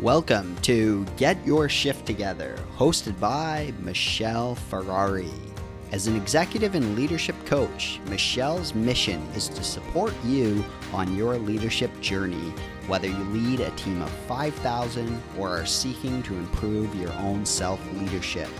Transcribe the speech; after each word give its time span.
Welcome 0.00 0.56
to 0.58 1.04
Get 1.16 1.44
Your 1.44 1.68
Shift 1.68 2.06
Together, 2.06 2.56
hosted 2.76 3.18
by 3.18 3.72
Michelle 3.80 4.54
Ferrari. 4.54 5.32
As 5.90 6.06
an 6.06 6.14
executive 6.14 6.76
and 6.76 6.94
leadership 6.94 7.34
coach, 7.46 7.98
Michelle's 8.06 8.76
mission 8.76 9.20
is 9.34 9.48
to 9.48 9.64
support 9.64 10.14
you 10.24 10.64
on 10.92 11.16
your 11.16 11.36
leadership 11.36 11.90
journey, 12.00 12.52
whether 12.86 13.08
you 13.08 13.24
lead 13.24 13.58
a 13.58 13.72
team 13.72 14.00
of 14.00 14.10
5,000 14.28 15.20
or 15.36 15.48
are 15.48 15.66
seeking 15.66 16.22
to 16.22 16.34
improve 16.36 16.94
your 16.94 17.12
own 17.14 17.44
self 17.44 17.80
leadership. 17.94 18.50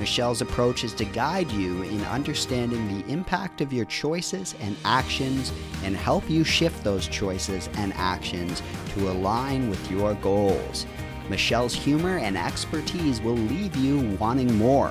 Michelle's 0.00 0.40
approach 0.40 0.82
is 0.82 0.94
to 0.94 1.04
guide 1.04 1.52
you 1.52 1.82
in 1.82 2.02
understanding 2.06 2.88
the 2.88 3.06
impact 3.12 3.60
of 3.60 3.70
your 3.70 3.84
choices 3.84 4.54
and 4.60 4.74
actions 4.82 5.52
and 5.84 5.94
help 5.94 6.28
you 6.30 6.42
shift 6.42 6.82
those 6.82 7.06
choices 7.06 7.68
and 7.74 7.92
actions 7.96 8.62
to 8.94 9.10
align 9.10 9.68
with 9.68 9.90
your 9.90 10.14
goals. 10.14 10.86
Michelle's 11.28 11.74
humor 11.74 12.16
and 12.16 12.38
expertise 12.38 13.20
will 13.20 13.34
leave 13.34 13.76
you 13.76 14.16
wanting 14.16 14.56
more. 14.56 14.90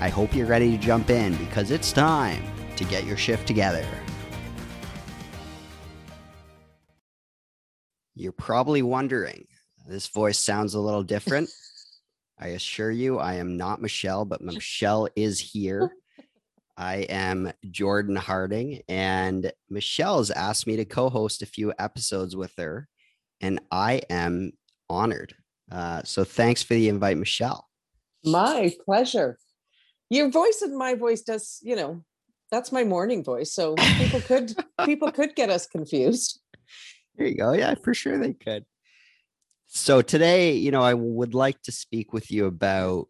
I 0.00 0.08
hope 0.08 0.34
you're 0.34 0.48
ready 0.48 0.72
to 0.72 0.78
jump 0.78 1.10
in 1.10 1.36
because 1.36 1.70
it's 1.70 1.92
time 1.92 2.42
to 2.74 2.82
get 2.82 3.04
your 3.04 3.16
shift 3.16 3.46
together. 3.46 3.86
You're 8.16 8.32
probably 8.32 8.82
wondering, 8.82 9.46
this 9.86 10.08
voice 10.08 10.40
sounds 10.40 10.74
a 10.74 10.80
little 10.80 11.04
different. 11.04 11.48
I 12.38 12.48
assure 12.48 12.90
you, 12.90 13.18
I 13.18 13.34
am 13.34 13.56
not 13.56 13.80
Michelle, 13.80 14.24
but 14.24 14.40
Michelle 14.42 15.08
is 15.16 15.40
here. 15.40 15.90
I 16.76 16.96
am 17.08 17.52
Jordan 17.70 18.16
Harding, 18.16 18.82
and 18.88 19.52
Michelle 19.70 20.18
has 20.18 20.30
asked 20.32 20.66
me 20.66 20.76
to 20.76 20.84
co 20.84 21.08
host 21.08 21.42
a 21.42 21.46
few 21.46 21.72
episodes 21.78 22.34
with 22.34 22.52
her, 22.58 22.88
and 23.40 23.60
I 23.70 24.02
am 24.10 24.52
honored. 24.90 25.34
Uh, 25.70 26.02
so 26.04 26.24
thanks 26.24 26.62
for 26.62 26.74
the 26.74 26.88
invite, 26.88 27.16
Michelle. 27.16 27.68
My 28.24 28.72
pleasure. 28.84 29.38
Your 30.10 30.30
voice 30.30 30.62
and 30.62 30.76
my 30.76 30.94
voice 30.94 31.22
does, 31.22 31.60
you 31.62 31.76
know, 31.76 32.04
that's 32.50 32.72
my 32.72 32.84
morning 32.84 33.24
voice. 33.24 33.52
So 33.52 33.74
people 33.74 34.20
could 34.20 34.54
people 34.84 35.10
could 35.12 35.34
get 35.34 35.50
us 35.50 35.66
confused. 35.66 36.40
There 37.16 37.26
you 37.26 37.36
go. 37.36 37.52
Yeah, 37.52 37.74
for 37.82 37.94
sure 37.94 38.18
they 38.18 38.32
could. 38.32 38.64
So 39.76 40.02
today, 40.02 40.52
you 40.52 40.70
know, 40.70 40.82
I 40.82 40.94
would 40.94 41.34
like 41.34 41.60
to 41.62 41.72
speak 41.72 42.12
with 42.12 42.30
you 42.30 42.46
about 42.46 43.08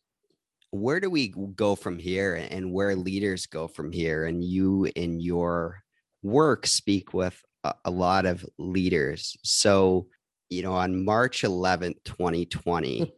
where 0.70 0.98
do 0.98 1.10
we 1.10 1.28
go 1.28 1.76
from 1.76 1.98
here 1.98 2.34
and 2.34 2.72
where 2.72 2.96
leaders 2.96 3.44
go 3.44 3.68
from 3.68 3.92
here. 3.92 4.24
And 4.24 4.42
you 4.42 4.90
in 4.96 5.20
your 5.20 5.82
work 6.22 6.66
speak 6.66 7.12
with 7.12 7.38
a, 7.84 7.90
lot 7.90 8.24
of 8.24 8.46
leaders. 8.58 9.36
So, 9.44 10.06
you 10.48 10.62
know, 10.62 10.72
on 10.72 11.04
March 11.04 11.42
11th, 11.42 12.02
2020, 12.06 13.12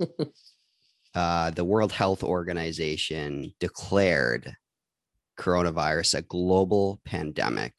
uh, 1.14 1.50
the 1.52 1.64
World 1.64 1.92
Health 1.92 2.24
Organization 2.24 3.54
declared 3.60 4.56
coronavirus 5.38 6.18
a 6.18 6.22
global 6.22 7.00
pandemic. 7.04 7.74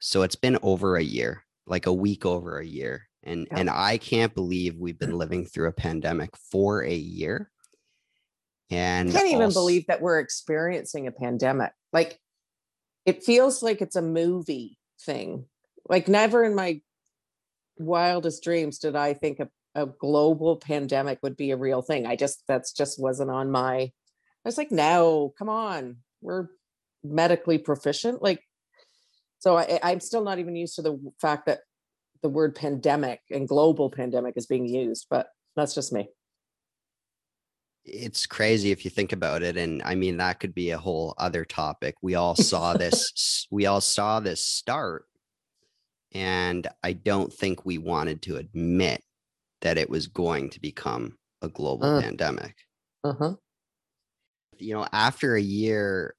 So 0.00 0.22
it's 0.22 0.36
been 0.36 0.58
over 0.62 0.96
a 0.96 1.02
year, 1.02 1.44
like 1.68 1.86
a 1.86 1.92
week 1.92 2.26
over 2.26 2.58
a 2.58 2.66
year 2.66 3.06
and 3.22 3.46
yeah. 3.50 3.58
and 3.58 3.70
i 3.70 3.98
can't 3.98 4.34
believe 4.34 4.76
we've 4.76 4.98
been 4.98 5.16
living 5.16 5.44
through 5.44 5.68
a 5.68 5.72
pandemic 5.72 6.30
for 6.50 6.84
a 6.84 6.94
year. 6.94 7.50
And 8.70 9.10
i 9.10 9.12
can't 9.12 9.32
even 9.32 9.52
believe 9.52 9.86
that 9.88 10.00
we're 10.00 10.20
experiencing 10.20 11.06
a 11.06 11.12
pandemic. 11.12 11.72
Like 11.92 12.18
it 13.04 13.24
feels 13.24 13.62
like 13.62 13.80
it's 13.80 13.96
a 13.96 14.02
movie 14.02 14.78
thing. 15.02 15.46
Like 15.88 16.06
never 16.06 16.44
in 16.44 16.54
my 16.54 16.80
wildest 17.78 18.44
dreams 18.44 18.78
did 18.78 18.94
i 18.94 19.14
think 19.14 19.40
a, 19.40 19.48
a 19.74 19.86
global 19.86 20.56
pandemic 20.56 21.18
would 21.22 21.36
be 21.36 21.50
a 21.50 21.56
real 21.56 21.82
thing. 21.82 22.06
I 22.06 22.16
just 22.16 22.44
that's 22.46 22.72
just 22.72 23.00
wasn't 23.00 23.30
on 23.30 23.50
my 23.50 23.74
i 23.74 23.92
was 24.44 24.58
like 24.58 24.70
no 24.70 25.34
come 25.38 25.48
on. 25.48 25.96
We're 26.20 26.48
medically 27.02 27.58
proficient. 27.58 28.22
Like 28.22 28.42
so 29.40 29.56
I, 29.56 29.80
i'm 29.82 30.00
still 30.00 30.22
not 30.22 30.38
even 30.38 30.54
used 30.54 30.76
to 30.76 30.82
the 30.82 31.12
fact 31.20 31.46
that 31.46 31.60
the 32.22 32.28
word 32.28 32.54
pandemic 32.54 33.20
and 33.30 33.48
global 33.48 33.90
pandemic 33.90 34.34
is 34.36 34.46
being 34.46 34.66
used, 34.66 35.06
but 35.10 35.28
that's 35.56 35.74
just 35.74 35.92
me. 35.92 36.08
It's 37.84 38.26
crazy 38.26 38.70
if 38.70 38.84
you 38.84 38.90
think 38.90 39.12
about 39.12 39.42
it. 39.42 39.56
And 39.56 39.82
I 39.82 39.94
mean, 39.94 40.18
that 40.18 40.38
could 40.38 40.54
be 40.54 40.70
a 40.70 40.78
whole 40.78 41.14
other 41.18 41.44
topic. 41.44 41.94
We 42.02 42.14
all 42.14 42.34
saw 42.34 42.74
this, 42.74 43.46
we 43.50 43.66
all 43.66 43.80
saw 43.80 44.20
this 44.20 44.44
start. 44.44 45.04
And 46.12 46.66
I 46.82 46.92
don't 46.92 47.32
think 47.32 47.64
we 47.64 47.78
wanted 47.78 48.22
to 48.22 48.36
admit 48.36 49.02
that 49.60 49.78
it 49.78 49.88
was 49.88 50.08
going 50.08 50.50
to 50.50 50.60
become 50.60 51.16
a 51.40 51.48
global 51.48 51.86
uh, 51.86 52.02
pandemic. 52.02 52.56
Uh-huh. 53.04 53.34
You 54.58 54.74
know, 54.74 54.86
after 54.92 55.36
a 55.36 55.40
year, 55.40 56.14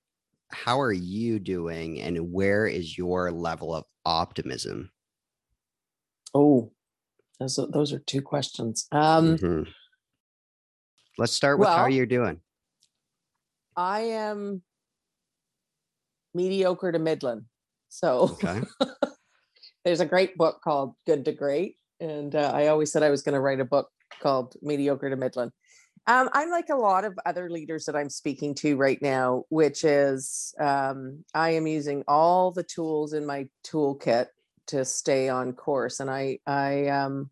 how 0.51 0.79
are 0.79 0.94
you 0.94 1.39
doing 1.39 2.01
and 2.01 2.31
where 2.31 2.66
is 2.66 2.97
your 2.97 3.31
level 3.31 3.75
of 3.75 3.83
optimism 4.06 4.89
Oh, 6.34 6.72
those 7.40 7.59
are, 7.59 7.68
those 7.68 7.94
are 7.94 8.00
two 8.00 8.22
questions. 8.22 8.88
Um, 8.92 9.38
mm-hmm. 9.38 9.64
Let's 11.18 11.34
start 11.34 11.59
with 11.59 11.68
well, 11.68 11.78
how 11.78 11.86
you're 11.88 12.06
doing. 12.06 12.40
I 13.75 14.02
am 14.02 14.62
mediocre 16.34 16.92
to 16.92 17.00
Midland. 17.00 17.44
So 17.90 18.38
okay. 18.44 18.62
there's 19.86 20.00
a 20.00 20.06
great 20.06 20.38
book 20.38 20.62
called 20.64 20.96
Good 21.06 21.25
to 21.25 21.31
Great. 21.31 21.75
And 22.00 22.36
uh, 22.36 22.52
I 22.53 22.68
always 22.68 22.92
said 22.92 23.03
I 23.03 23.09
was 23.09 23.22
going 23.22 23.34
to 23.34 23.42
write 23.42 23.59
a 23.59 23.66
book 23.66 23.90
called 24.22 24.56
Mediocre 24.62 25.09
to 25.09 25.16
Midland. 25.16 25.52
Um, 26.08 26.30
I'm 26.34 26.50
like 26.50 26.69
a 26.69 26.75
lot 26.75 27.06
of 27.06 27.18
other 27.25 27.50
leaders 27.50 27.86
that 27.86 27.96
I'm 27.96 28.09
speaking 28.09 28.56
to 28.56 28.75
right 28.75 29.00
now, 29.02 29.44
which 29.50 29.84
is 29.84 30.53
um, 30.59 31.24
I 31.34 31.52
am 31.52 31.68
using 31.68 32.03
all 32.08 32.52
the 32.52 32.63
tools 32.63 33.13
in 33.13 33.25
my 33.25 33.48
toolkit 33.63 34.28
to 34.72 34.84
stay 34.84 35.30
on 35.30 35.54
course. 35.54 36.00
And 36.00 36.09
I, 36.09 36.40
I, 36.46 36.88
um, 36.88 37.30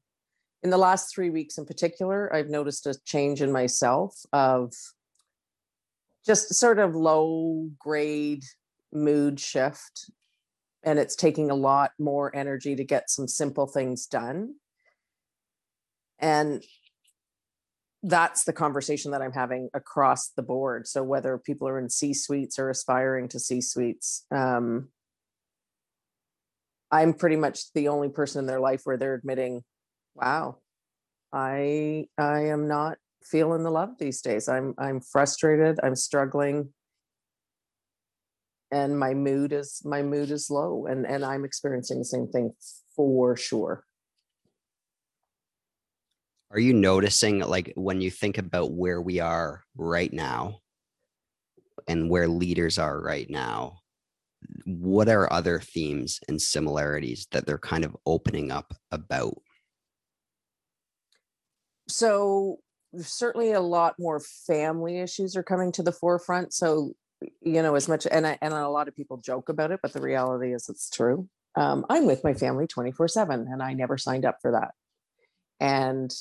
in 0.64 0.70
the 0.70 0.78
last 0.78 1.14
three 1.14 1.30
weeks 1.30 1.58
in 1.58 1.66
particular, 1.66 2.34
I've 2.34 2.50
noticed 2.50 2.86
a 2.86 2.96
change 3.06 3.42
in 3.42 3.52
myself 3.52 4.16
of 4.32 4.74
just 6.26 6.54
sort 6.54 6.80
of 6.80 6.96
low 6.96 7.70
grade 7.80 8.44
mood 8.94 9.40
shift. 9.40 10.12
And 10.84 11.00
it's 11.00 11.16
taking 11.16 11.52
a 11.52 11.56
lot 11.56 11.92
more 12.00 12.34
energy 12.36 12.76
to 12.76 12.84
get 12.84 13.10
some 13.10 13.28
simple 13.28 13.68
things 13.68 14.06
done. 14.06 14.56
And 16.20 16.64
that's 18.04 18.46
the 18.46 18.54
conversation 18.54 19.12
that 19.12 19.22
I'm 19.22 19.34
having 19.34 19.70
across 19.74 20.30
the 20.30 20.42
board. 20.42 20.88
So 20.88 21.04
whether 21.04 21.38
people 21.38 21.68
are 21.68 21.80
in 21.80 21.90
C 21.90 22.14
suites 22.14 22.58
or 22.58 22.70
aspiring 22.70 23.28
to 23.30 23.40
C 23.40 23.60
suites, 23.62 24.26
um, 24.32 24.90
I'm 26.92 27.14
pretty 27.14 27.36
much 27.36 27.72
the 27.74 27.90
only 27.90 28.10
person 28.10 28.40
in 28.40 28.46
their 28.46 28.60
life 28.60 28.82
where 28.84 28.98
they're 28.98 29.14
admitting, 29.14 29.64
wow, 30.16 30.58
I 31.32 32.08
I 32.18 32.48
am 32.48 32.68
not 32.68 32.98
feeling 33.24 33.64
the 33.64 33.72
love 33.72 33.98
these 34.00 34.22
days. 34.22 34.50
I'm 34.50 34.74
I'm 34.78 35.02
frustrated, 35.02 35.80
I'm 35.84 35.96
struggling 35.96 36.74
and 38.72 38.98
my 38.98 39.14
mood 39.14 39.54
is 39.54 39.82
my 39.84 40.02
mood 40.02 40.32
is 40.32 40.50
low 40.50 40.86
and 40.86 41.06
and 41.06 41.26
I'm 41.26 41.46
experiencing 41.46 42.00
the 42.00 42.06
same 42.06 42.28
thing 42.28 42.54
for 42.96 43.36
sure. 43.36 43.84
Are 46.52 46.60
you 46.60 46.74
noticing 46.74 47.40
like 47.40 47.74
when 47.76 48.02
you 48.02 48.10
think 48.10 48.38
about 48.38 48.72
where 48.72 49.02
we 49.02 49.20
are 49.20 49.64
right 49.76 50.12
now 50.12 50.60
and 51.88 52.10
where 52.10 52.28
leaders 52.28 52.80
are 52.80 53.00
right 53.00 53.30
now, 53.30 53.80
what 54.66 55.10
are 55.10 55.32
other 55.32 55.60
themes 55.60 56.20
and 56.28 56.42
similarities 56.42 57.28
that 57.32 57.46
they're 57.46 57.58
kind 57.58 57.84
of 57.84 57.96
opening 58.06 58.52
up 58.52 58.74
about? 58.92 59.38
So 61.88 62.60
certainly 62.98 63.52
a 63.52 63.62
lot 63.62 63.96
more 64.00 64.19
family 64.19 65.00
issues 65.00 65.36
are 65.36 65.44
coming 65.44 65.72
to 65.74 65.84
the 65.84 65.92
forefront. 65.92 66.54
So 66.54 66.94
you 67.42 67.62
know, 67.62 67.75
as 67.75 67.90
much 67.90 68.08
and 68.10 68.25
I, 68.25 68.38
and 68.42 68.54
a 68.54 68.69
lot 68.69 68.88
of 68.88 68.96
people 68.96 69.18
joke 69.18 69.50
about 69.50 69.72
it, 69.72 69.80
but 69.81 69.94
the 69.94 70.02
reality 70.02 70.54
is 70.54 70.69
it's 70.69 70.90
true. 70.90 71.28
Um, 71.56 71.86
I'm 71.90 72.06
with 72.06 72.24
my 72.24 72.34
family 72.34 72.68
24 72.68 73.08
seven 73.08 73.48
and 73.52 73.62
I 73.62 73.74
never 73.74 73.98
signed 73.98 74.25
up 74.25 74.38
for 74.42 74.52
that. 74.52 74.72
And 75.60 76.13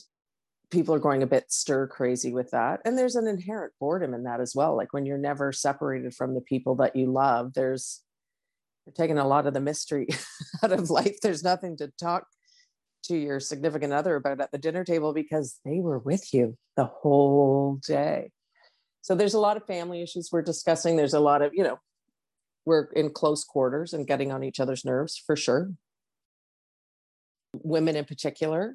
people 0.71 0.95
are 0.95 1.01
going 1.01 1.23
a 1.23 1.27
bit 1.27 1.51
stir 1.51 1.87
crazy 1.87 2.33
with 2.33 2.51
that. 2.51 2.81
And 2.85 2.99
there's 2.99 3.17
an 3.17 3.27
inherent 3.27 3.73
boredom 3.81 4.13
in 4.13 4.25
that 4.25 4.41
as 4.41 4.55
well. 4.55 4.77
Like 4.77 4.93
when 4.93 5.07
you're 5.07 5.19
never 5.19 5.53
separated 5.53 6.15
from 6.15 6.35
the 6.35 6.41
people 6.41 6.75
that 6.77 6.97
you 6.97 7.11
love, 7.11 7.55
there's 7.55 8.03
you're 8.89 9.07
taking 9.07 9.19
a 9.19 9.27
lot 9.27 9.47
of 9.47 9.55
the 9.55 9.61
mystery 9.61 10.09
out 10.63 10.73
of 10.73 10.91
life. 10.91 11.21
There's 11.21 11.45
nothing 11.45 11.77
to 11.79 11.93
talk 12.01 12.27
to 13.05 13.17
your 13.17 13.41
significant 13.41 13.93
other 13.93 14.17
about 14.17 14.41
at 14.41 14.51
the 14.51 14.59
dinner 14.59 14.85
table 14.85 15.13
because 15.13 15.61
they 15.65 15.81
were 15.81 15.99
with 15.99 16.33
you 16.33 16.57
the 16.77 16.87
whole 16.87 17.79
day. 17.87 18.31
So 19.03 19.15
there's 19.15 19.35
a 19.35 19.41
lot 19.41 19.57
of 19.57 19.67
family 19.67 20.03
issues 20.03 20.31
we're 20.33 20.43
discussing. 20.43 20.97
There's 20.97 21.15
a 21.15 21.21
lot 21.21 21.43
of, 21.43 21.53
you 21.55 21.65
know, 21.65 21.79
we're 22.67 22.89
in 22.95 23.11
close 23.11 23.45
quarters 23.45 23.93
and 23.93 24.07
getting 24.07 24.33
on 24.33 24.43
each 24.43 24.61
other's 24.61 24.85
nerves 24.85 25.17
for 25.25 25.37
sure. 25.37 25.71
Women 27.55 27.97
in 27.97 28.05
particular, 28.05 28.75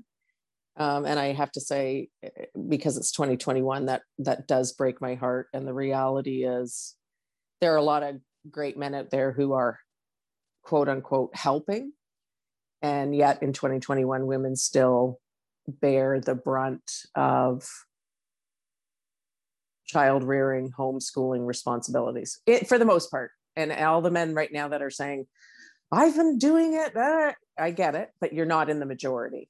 Um, 0.76 1.06
and 1.06 1.20
I 1.20 1.34
have 1.34 1.52
to 1.52 1.62
say, 1.62 2.10
eh, 2.24 2.30
because 2.68 2.98
it's 2.98 3.12
2021, 3.12 3.86
that 3.86 4.02
that 4.20 4.48
does 4.48 4.74
break 4.74 5.00
my 5.00 5.14
heart. 5.16 5.48
And 5.54 5.68
the 5.68 5.74
reality 5.74 6.44
is, 6.46 6.96
there 7.62 7.74
are 7.74 7.78
a 7.78 7.84
lot 7.84 8.02
of 8.04 8.20
great 8.50 8.78
men 8.78 8.96
out 8.96 9.12
there 9.12 9.32
who 9.32 9.54
are, 9.54 9.80
quote 10.64 10.90
unquote, 10.90 11.36
helping, 11.36 11.94
and 12.82 13.16
yet 13.16 13.44
in 13.44 13.54
2021, 13.54 14.26
women 14.26 14.56
still 14.56 15.20
bear 15.68 16.20
the 16.20 16.36
brunt 16.36 16.92
of 17.16 17.66
child 19.86 20.24
rearing, 20.24 20.72
homeschooling 20.72 21.46
responsibilities 21.46 22.40
it, 22.46 22.68
for 22.68 22.78
the 22.78 22.86
most 22.86 23.12
part. 23.12 23.32
And 23.56 23.72
all 23.72 24.02
the 24.02 24.12
men 24.12 24.34
right 24.34 24.52
now 24.52 24.70
that 24.70 24.82
are 24.82 24.90
saying, 24.90 25.28
I've 25.92 26.16
been 26.16 26.40
doing 26.40 26.74
it, 26.74 26.98
I 27.58 27.72
get 27.72 27.96
it, 27.96 28.10
but 28.20 28.34
you're 28.34 28.46
not 28.46 28.70
in 28.70 28.80
the 28.80 28.86
majority. 28.86 29.48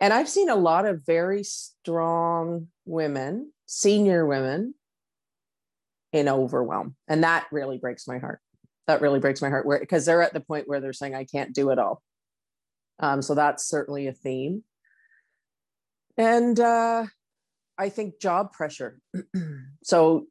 And 0.00 0.12
I've 0.12 0.28
seen 0.28 0.48
a 0.48 0.56
lot 0.56 0.86
of 0.86 1.04
very 1.04 1.44
strong 1.44 2.68
women, 2.86 3.52
senior 3.66 4.26
women, 4.26 4.74
in 6.12 6.28
overwhelm. 6.28 6.96
And 7.06 7.22
that 7.24 7.46
really 7.52 7.78
breaks 7.78 8.08
my 8.08 8.18
heart. 8.18 8.40
That 8.86 9.00
really 9.00 9.20
breaks 9.20 9.40
my 9.40 9.48
heart 9.48 9.66
where 9.66 9.78
because 9.78 10.04
they're 10.06 10.22
at 10.22 10.34
the 10.34 10.40
point 10.40 10.68
where 10.68 10.80
they're 10.80 10.92
saying, 10.92 11.14
I 11.14 11.24
can't 11.24 11.54
do 11.54 11.70
it 11.70 11.78
all. 11.78 12.02
Um, 13.00 13.22
so 13.22 13.34
that's 13.34 13.66
certainly 13.66 14.06
a 14.06 14.12
theme. 14.12 14.62
And 16.16 16.58
uh, 16.60 17.06
I 17.78 17.88
think 17.88 18.20
job 18.20 18.52
pressure. 18.52 19.00
so 19.82 20.26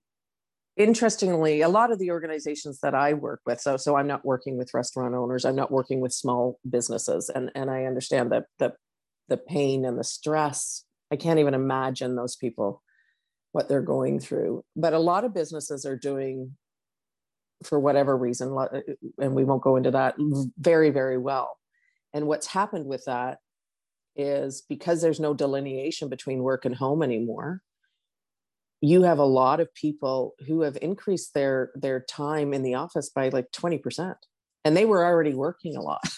interestingly, 0.77 1.61
a 1.61 1.69
lot 1.69 1.91
of 1.91 1.99
the 1.99 2.11
organizations 2.11 2.79
that 2.81 2.95
I 2.95 3.13
work 3.13 3.41
with, 3.45 3.59
so 3.59 3.77
so 3.77 3.97
I'm 3.97 4.07
not 4.07 4.25
working 4.25 4.57
with 4.57 4.73
restaurant 4.73 5.15
owners, 5.15 5.45
I'm 5.45 5.55
not 5.55 5.71
working 5.71 5.99
with 5.99 6.13
small 6.13 6.59
businesses, 6.69 7.29
and 7.29 7.51
and 7.55 7.69
I 7.69 7.85
understand 7.85 8.31
that 8.31 8.45
the 8.59 8.73
the 9.29 9.37
pain 9.37 9.85
and 9.85 9.97
the 9.97 10.03
stress. 10.03 10.85
I 11.11 11.15
can't 11.15 11.39
even 11.39 11.53
imagine 11.53 12.15
those 12.15 12.35
people 12.35 12.81
what 13.51 13.69
they're 13.69 13.81
going 13.81 14.19
through. 14.19 14.63
But 14.75 14.93
a 14.93 14.99
lot 14.99 15.23
of 15.23 15.33
businesses 15.33 15.85
are 15.85 15.95
doing, 15.95 16.57
for 17.63 17.79
whatever 17.79 18.17
reason, 18.17 18.49
uh, 18.49 18.61
uh, 18.61 18.79
and 19.19 19.35
we 19.35 19.43
won't 19.43 19.63
go 19.63 19.75
into 19.75 19.91
that, 19.91 20.15
very 20.57 20.89
very 20.89 21.17
well. 21.17 21.57
And 22.13 22.27
what's 22.27 22.47
happened 22.47 22.85
with 22.85 23.05
that 23.05 23.39
is 24.15 24.61
because 24.69 25.01
there's 25.01 25.19
no 25.19 25.33
delineation 25.33 26.09
between 26.09 26.43
work 26.43 26.65
and 26.65 26.75
home 26.75 27.01
anymore 27.01 27.61
you 28.85 29.03
have 29.03 29.17
a 29.17 29.25
lot 29.25 29.61
of 29.61 29.73
people 29.73 30.35
who 30.45 30.61
have 30.61 30.77
increased 30.81 31.33
their 31.33 31.71
their 31.73 32.01
time 32.01 32.53
in 32.53 32.63
the 32.63 32.75
office 32.75 33.09
by 33.09 33.29
like 33.29 33.49
20% 33.51 34.13
and 34.65 34.75
they 34.75 34.83
were 34.83 35.05
already 35.05 35.33
working 35.33 35.77
a 35.77 35.81
lot 35.81 36.01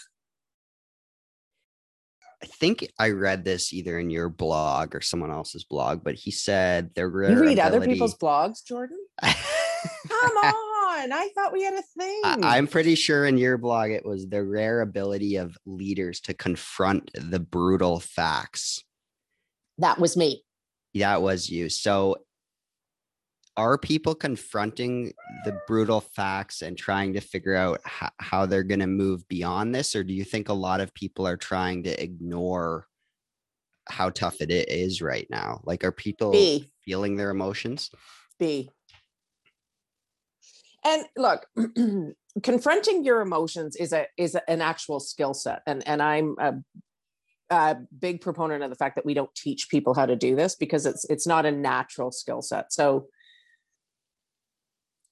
I 2.43 2.47
think 2.47 2.91
I 2.99 3.11
read 3.11 3.43
this 3.43 3.71
either 3.71 3.97
in 3.99 4.09
your 4.09 4.29
blog 4.29 4.93
or 4.93 5.01
someone 5.01 5.31
else's 5.31 5.63
blog, 5.63 6.03
but 6.03 6.13
he 6.13 6.29
said 6.29 6.91
there. 6.93 7.07
You 7.07 7.17
read 7.17 7.57
ability... 7.57 7.61
other 7.61 7.81
people's 7.81 8.15
blogs, 8.15 8.63
Jordan? 8.63 8.99
Come 9.23 10.37
on. 10.43 10.53
I 11.11 11.29
thought 11.35 11.53
we 11.53 11.63
had 11.63 11.73
a 11.73 11.81
thing. 11.81 12.21
I, 12.23 12.57
am 12.57 12.67
pretty 12.67 12.95
sure 12.95 13.25
in 13.25 13.37
your 13.37 13.57
blog 13.57 13.91
it 13.91 14.05
was 14.05 14.27
the 14.27 14.43
rare 14.43 14.81
ability 14.81 15.35
of 15.35 15.57
leaders 15.65 16.19
to 16.21 16.33
confront 16.33 17.11
the 17.13 17.39
brutal 17.39 17.99
facts. 17.99 18.83
That 19.77 19.99
was 19.99 20.15
me. 20.15 20.43
That 20.93 21.21
was 21.21 21.49
you. 21.49 21.69
So 21.69 22.17
are 23.57 23.77
people 23.77 24.15
confronting 24.15 25.13
the 25.45 25.59
brutal 25.67 26.01
facts 26.01 26.61
and 26.61 26.77
trying 26.77 27.13
to 27.13 27.21
figure 27.21 27.55
out 27.55 27.79
how, 27.85 28.09
how 28.19 28.45
they're 28.45 28.63
going 28.63 28.79
to 28.79 28.87
move 28.87 29.27
beyond 29.27 29.73
this 29.73 29.95
or 29.95 30.03
do 30.03 30.13
you 30.13 30.23
think 30.23 30.49
a 30.49 30.53
lot 30.53 30.81
of 30.81 30.93
people 30.93 31.25
are 31.25 31.37
trying 31.37 31.83
to 31.83 32.03
ignore 32.03 32.87
how 33.87 34.09
tough 34.09 34.41
it 34.41 34.51
is 34.51 35.01
right 35.01 35.27
now 35.29 35.61
like 35.63 35.83
are 35.83 35.91
people 35.91 36.31
B. 36.31 36.69
feeling 36.83 37.15
their 37.15 37.29
emotions 37.29 37.91
b 38.39 38.69
and 40.85 41.03
look 41.17 41.47
confronting 42.43 43.03
your 43.03 43.19
emotions 43.19 43.75
is 43.75 43.91
a 43.91 44.05
is 44.17 44.37
an 44.47 44.61
actual 44.61 44.99
skill 44.99 45.33
set. 45.33 45.61
And 45.67 45.85
and 45.87 46.01
i'm 46.01 46.35
a, 46.39 46.53
a 47.49 47.77
big 47.99 48.21
proponent 48.21 48.63
of 48.63 48.69
the 48.69 48.75
fact 48.75 48.95
that 48.95 49.05
we 49.05 49.13
don't 49.13 49.33
teach 49.35 49.67
people 49.69 49.93
how 49.93 50.05
to 50.05 50.15
do 50.15 50.35
this 50.35 50.55
because 50.55 50.85
it's 50.85 51.03
it's 51.09 51.27
not 51.27 51.45
a 51.45 51.51
natural 51.51 52.11
skill 52.11 52.41
set. 52.41 52.71
So 52.71 53.07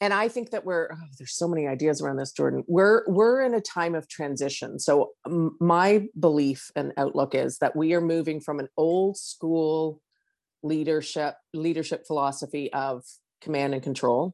and 0.01 0.13
i 0.13 0.27
think 0.27 0.51
that 0.51 0.65
we're 0.65 0.89
oh, 0.93 1.07
there's 1.17 1.35
so 1.35 1.47
many 1.47 1.67
ideas 1.67 2.01
around 2.01 2.17
this 2.17 2.31
jordan. 2.31 2.63
We're 2.67 3.03
we're 3.07 3.41
in 3.41 3.53
a 3.53 3.61
time 3.61 3.95
of 3.95 4.07
transition. 4.07 4.79
So 4.79 5.11
my 5.59 6.07
belief 6.19 6.71
and 6.75 6.93
outlook 6.97 7.35
is 7.35 7.57
that 7.59 7.75
we 7.75 7.93
are 7.93 8.01
moving 8.01 8.39
from 8.39 8.59
an 8.59 8.67
old 8.77 9.17
school 9.17 10.01
leadership 10.61 11.35
leadership 11.53 12.05
philosophy 12.05 12.71
of 12.73 13.03
command 13.41 13.73
and 13.73 13.83
control 13.83 14.33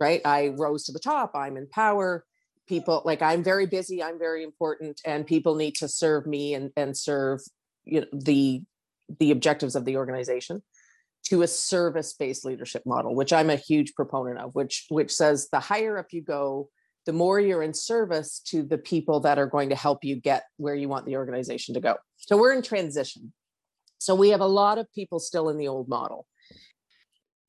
right 0.00 0.20
i 0.24 0.48
rose 0.58 0.84
to 0.84 0.92
the 0.92 0.98
top 0.98 1.32
i'm 1.34 1.56
in 1.56 1.66
power 1.68 2.24
people 2.66 3.02
like 3.04 3.22
i'm 3.22 3.42
very 3.42 3.66
busy 3.66 4.02
i'm 4.02 4.18
very 4.18 4.42
important 4.42 5.00
and 5.04 5.26
people 5.26 5.54
need 5.54 5.74
to 5.74 5.88
serve 5.88 6.26
me 6.26 6.54
and 6.54 6.70
and 6.76 6.96
serve 6.96 7.40
you 7.84 8.00
know 8.00 8.06
the 8.12 8.62
the 9.18 9.30
objectives 9.30 9.74
of 9.74 9.84
the 9.84 9.96
organization 9.96 10.62
to 11.24 11.42
a 11.42 11.46
service-based 11.46 12.44
leadership 12.44 12.82
model, 12.86 13.14
which 13.14 13.32
I'm 13.32 13.50
a 13.50 13.56
huge 13.56 13.94
proponent 13.94 14.38
of, 14.38 14.54
which 14.54 14.86
which 14.88 15.12
says 15.12 15.48
the 15.50 15.60
higher 15.60 15.98
up 15.98 16.12
you 16.12 16.22
go, 16.22 16.68
the 17.06 17.12
more 17.12 17.38
you're 17.38 17.62
in 17.62 17.74
service 17.74 18.40
to 18.46 18.62
the 18.62 18.78
people 18.78 19.20
that 19.20 19.38
are 19.38 19.46
going 19.46 19.68
to 19.70 19.76
help 19.76 20.04
you 20.04 20.16
get 20.16 20.44
where 20.56 20.74
you 20.74 20.88
want 20.88 21.06
the 21.06 21.16
organization 21.16 21.74
to 21.74 21.80
go. 21.80 21.96
So 22.16 22.36
we're 22.36 22.52
in 22.52 22.62
transition. 22.62 23.32
So 23.98 24.14
we 24.14 24.30
have 24.30 24.40
a 24.40 24.46
lot 24.46 24.78
of 24.78 24.90
people 24.94 25.18
still 25.18 25.50
in 25.50 25.58
the 25.58 25.68
old 25.68 25.88
model. 25.88 26.26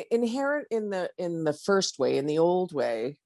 Inherent 0.10 0.68
in 0.72 0.90
the 0.90 1.10
in 1.18 1.44
the 1.44 1.54
first 1.54 2.00
way, 2.00 2.18
in 2.18 2.26
the 2.26 2.40
old 2.40 2.74
way, 2.74 3.18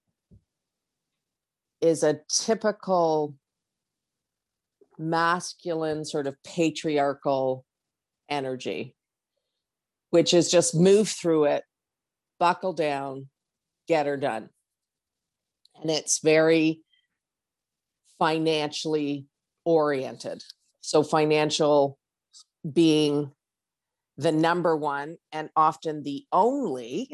is 1.81 2.03
a 2.03 2.19
typical 2.29 3.35
masculine 4.97 6.05
sort 6.05 6.25
of 6.25 6.41
patriarchal 6.43 7.65
energy 8.29 8.95
which 10.15 10.33
is 10.33 10.49
just 10.49 10.73
move 10.73 11.09
through 11.09 11.43
it, 11.43 11.65
buckle 12.39 12.71
down, 12.71 13.27
get 13.85 14.05
her 14.05 14.15
done. 14.15 14.47
And 15.81 15.91
it's 15.91 16.19
very 16.19 16.79
financially 18.17 19.25
oriented. 19.65 20.41
So, 20.79 21.03
financial 21.03 21.99
being 22.71 23.33
the 24.17 24.31
number 24.31 24.75
one 24.75 25.17
and 25.31 25.49
often 25.55 26.03
the 26.03 26.25
only 26.31 27.09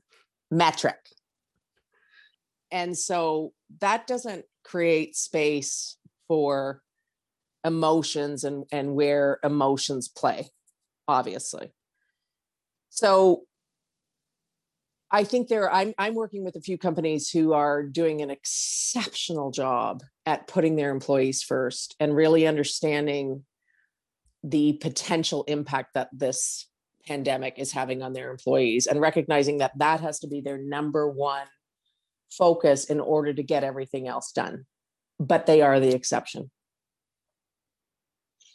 metric. 0.50 0.98
And 2.70 2.96
so 2.96 3.52
that 3.80 4.06
doesn't 4.06 4.44
create 4.64 5.16
space 5.16 5.96
for 6.28 6.82
emotions 7.64 8.44
and, 8.44 8.64
and 8.72 8.94
where 8.94 9.38
emotions 9.42 10.08
play, 10.08 10.48
obviously. 11.06 11.72
So 12.90 13.42
I 15.10 15.24
think 15.24 15.48
there 15.48 15.72
I'm 15.72 15.92
I'm 15.98 16.14
working 16.14 16.44
with 16.44 16.56
a 16.56 16.60
few 16.60 16.78
companies 16.78 17.30
who 17.30 17.52
are 17.52 17.82
doing 17.82 18.22
an 18.22 18.30
exceptional 18.30 19.50
job 19.50 20.02
at 20.24 20.46
putting 20.46 20.76
their 20.76 20.90
employees 20.90 21.42
first 21.42 21.96
and 21.98 22.14
really 22.14 22.46
understanding 22.46 23.44
the 24.42 24.74
potential 24.74 25.44
impact 25.44 25.94
that 25.94 26.08
this 26.12 26.66
pandemic 27.06 27.58
is 27.58 27.72
having 27.72 28.02
on 28.02 28.12
their 28.12 28.30
employees 28.30 28.86
and 28.86 29.00
recognizing 29.00 29.58
that 29.58 29.72
that 29.78 30.00
has 30.00 30.20
to 30.20 30.28
be 30.28 30.40
their 30.40 30.58
number 30.58 31.08
one 31.08 31.46
focus 32.30 32.84
in 32.84 33.00
order 33.00 33.32
to 33.32 33.42
get 33.42 33.64
everything 33.64 34.06
else 34.06 34.32
done. 34.32 34.66
But 35.18 35.46
they 35.46 35.60
are 35.60 35.80
the 35.80 35.94
exception. 35.94 36.50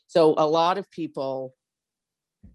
So 0.07 0.33
a 0.37 0.47
lot 0.47 0.77
of 0.77 0.89
people 0.91 1.53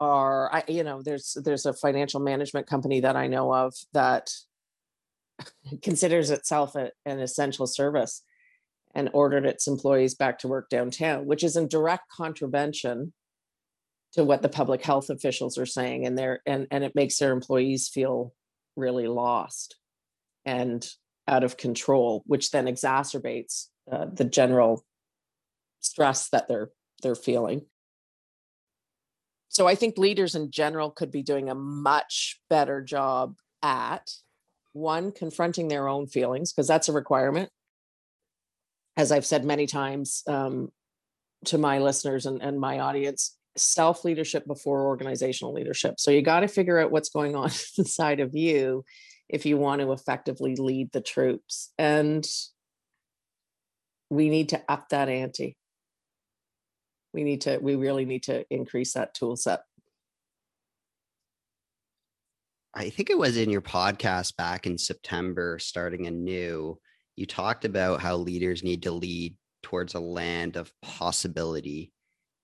are 0.01 0.55
I 0.55 0.65
you 0.69 0.85
know 0.85 1.03
there's 1.03 1.37
there's 1.45 1.67
a 1.67 1.73
financial 1.73 2.21
management 2.21 2.67
company 2.67 3.01
that 3.01 3.17
I 3.17 3.27
know 3.27 3.53
of 3.53 3.75
that 3.93 4.31
considers 5.83 6.31
itself 6.31 6.77
a, 6.77 6.91
an 7.05 7.21
essential 7.21 7.67
service 7.67 8.23
and 8.95 9.11
ordered 9.13 9.47
its 9.47 9.67
employees 9.67 10.15
back 10.15 10.39
to 10.39 10.49
work 10.49 10.69
downtown 10.71 11.27
which 11.27 11.43
is 11.43 11.57
in 11.57 11.67
direct 11.69 12.05
contravention 12.17 13.13
to 14.13 14.25
what 14.25 14.43
the 14.43 14.49
public 14.49 14.83
health 14.83 15.11
officials 15.11 15.57
are 15.59 15.67
saying 15.67 16.07
and 16.07 16.19
they 16.19 16.37
and 16.47 16.67
and 16.71 16.85
it 16.85 16.95
makes 16.95 17.19
their 17.19 17.33
employees 17.33 17.89
feel 17.89 18.35
really 18.77 19.07
lost 19.07 19.77
and 20.45 20.89
out 21.29 21.45
of 21.45 21.57
control 21.57 22.23
which 22.27 22.51
then 22.51 22.67
exacerbates 22.67 23.67
uh, 23.91 24.07
the 24.13 24.25
general 24.25 24.85
stress 25.81 26.29
that 26.31 26.49
they're 26.49 26.71
they're 27.03 27.15
feeling 27.15 27.63
so 29.51 29.67
I 29.67 29.75
think 29.75 29.99
leaders 29.99 30.37
in 30.37 30.53
general 30.53 30.93
could 30.93 31.11
be 31.11 31.25
doing 31.25 31.51
a 31.51 31.57
much 31.57 32.41
better 32.49 32.81
job 32.81 33.35
at 33.63 34.09
one, 34.73 35.11
confronting 35.11 35.67
their 35.67 35.89
own 35.89 36.07
feelings, 36.07 36.53
because 36.53 36.69
that's 36.69 36.89
a 36.89 36.93
requirement. 36.93 37.51
As 38.97 39.11
I've 39.11 39.27
said 39.27 39.45
many 39.45 39.67
times 39.67 40.23
um, 40.29 40.71
to 41.47 41.59
my 41.59 41.81
listeners 41.81 42.27
and, 42.27 42.41
and 42.41 42.61
my 42.61 42.79
audience, 42.79 43.37
self 43.57 44.05
leadership 44.05 44.47
before 44.47 44.87
organizational 44.87 45.53
leadership. 45.53 45.95
So 45.99 46.11
you 46.11 46.23
got 46.23 46.41
to 46.41 46.49
figure 46.49 46.79
out 46.79 46.91
what's 46.91 47.11
going 47.11 47.35
on 47.35 47.51
inside 47.79 48.21
of 48.21 48.35
you 48.35 48.85
if 49.29 49.47
you 49.47 49.57
want 49.57 49.81
to 49.81 49.93
effectively 49.93 50.57
lead 50.57 50.91
the 50.93 51.01
troops. 51.01 51.73
And 51.79 52.27
we 54.09 54.29
need 54.29 54.51
to 54.51 54.63
up 54.69 54.89
that 54.91 55.09
ante. 55.09 55.57
We 57.13 57.25
need 57.25 57.43
to, 57.43 57.59
we 57.59 57.77
really 57.77 58.05
need 58.05 58.25
to 58.25 58.45
increase 58.51 58.95
that 58.95 59.15
tool 59.15 59.37
set. 59.37 59.61
I 62.73 62.91
think 62.91 63.11
it 63.11 63.19
was 63.19 63.37
in 63.37 63.51
your 63.51 63.63
podcast 63.63 64.37
back 64.37 64.67
in 64.67 64.79
September, 64.79 65.59
starting 65.59 66.07
anew. 66.07 66.79
You 67.17 67.27
talked 67.27 67.65
about 67.65 68.01
how 68.01 68.17
leaders 68.17 68.63
need 68.63 68.85
to 68.85 68.93
lead 68.93 69.35
towards 69.63 69.95
a 69.95 70.01
land 70.01 70.57
of 70.57 70.73
possibility 70.81 71.93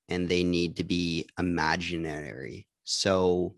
and 0.09 0.29
they 0.29 0.45
need 0.45 0.77
to 0.77 0.85
be 0.85 1.29
imaginary. 1.39 2.67
So, 2.85 3.57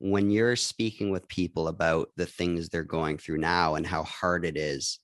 when 0.00 0.30
you're 0.30 0.56
speaking 0.56 1.10
with 1.10 1.26
people 1.28 1.66
about 1.66 2.10
the 2.16 2.26
things 2.26 2.68
they're 2.68 2.84
going 2.84 3.18
through 3.18 3.38
now 3.38 3.74
and 3.74 3.84
how 3.84 4.04
hard 4.04 4.44
it 4.44 4.56
is, 4.56 5.00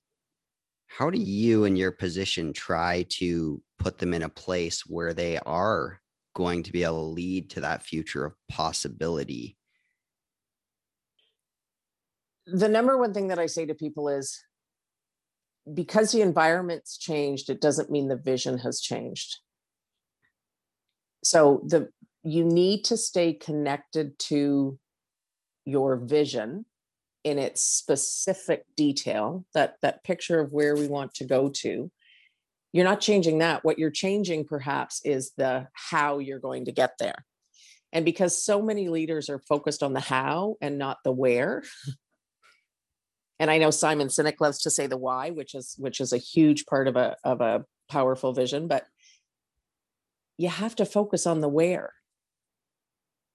how 0.86 1.10
do 1.10 1.18
you 1.18 1.64
in 1.64 1.74
your 1.74 1.90
position 1.90 2.52
try 2.52 3.04
to 3.10 3.60
put 3.78 3.98
them 3.98 4.14
in 4.14 4.22
a 4.22 4.28
place 4.28 4.82
where 4.86 5.12
they 5.12 5.38
are 5.38 6.00
going 6.34 6.62
to 6.62 6.72
be 6.72 6.84
able 6.84 7.06
to 7.06 7.10
lead 7.10 7.50
to 7.50 7.60
that 7.62 7.82
future 7.82 8.24
of 8.24 8.34
possibility? 8.48 9.56
The 12.46 12.68
number 12.68 12.96
one 12.96 13.12
thing 13.12 13.28
that 13.28 13.38
I 13.38 13.46
say 13.46 13.66
to 13.66 13.74
people 13.74 14.08
is 14.08 14.40
because 15.72 16.12
the 16.12 16.20
environment's 16.20 16.98
changed, 16.98 17.50
it 17.50 17.60
doesn't 17.60 17.90
mean 17.90 18.08
the 18.08 18.16
vision 18.16 18.58
has 18.58 18.80
changed. 18.80 19.38
So 21.24 21.62
the 21.66 21.88
you 22.22 22.44
need 22.44 22.84
to 22.86 22.96
stay 22.96 23.32
connected 23.34 24.18
to 24.18 24.78
your 25.66 25.96
vision 25.96 26.64
in 27.22 27.38
its 27.38 27.62
specific 27.62 28.64
detail, 28.76 29.44
that 29.54 29.76
that 29.82 30.04
picture 30.04 30.40
of 30.40 30.52
where 30.52 30.76
we 30.76 30.86
want 30.86 31.14
to 31.14 31.24
go 31.24 31.48
to. 31.48 31.90
You're 32.72 32.84
not 32.84 33.00
changing 33.00 33.38
that. 33.38 33.64
What 33.64 33.78
you're 33.78 33.90
changing 33.90 34.46
perhaps 34.46 35.00
is 35.04 35.32
the 35.36 35.68
how 35.72 36.18
you're 36.18 36.40
going 36.40 36.64
to 36.66 36.72
get 36.72 36.92
there. 36.98 37.24
And 37.92 38.04
because 38.04 38.42
so 38.42 38.60
many 38.60 38.88
leaders 38.88 39.30
are 39.30 39.38
focused 39.38 39.82
on 39.82 39.92
the 39.92 40.00
how 40.00 40.56
and 40.60 40.76
not 40.76 40.98
the 41.04 41.12
where, 41.12 41.62
and 43.38 43.50
I 43.50 43.58
know 43.58 43.70
Simon 43.70 44.08
Sinek 44.08 44.40
loves 44.40 44.62
to 44.62 44.70
say 44.70 44.86
the 44.86 44.96
why, 44.96 45.30
which 45.30 45.54
is 45.54 45.76
which 45.78 46.00
is 46.00 46.12
a 46.12 46.18
huge 46.18 46.66
part 46.66 46.88
of 46.88 46.96
a 46.96 47.16
of 47.24 47.40
a 47.40 47.64
powerful 47.88 48.32
vision, 48.32 48.68
but 48.68 48.84
you 50.38 50.48
have 50.48 50.76
to 50.76 50.86
focus 50.86 51.26
on 51.26 51.40
the 51.40 51.48
where. 51.48 51.92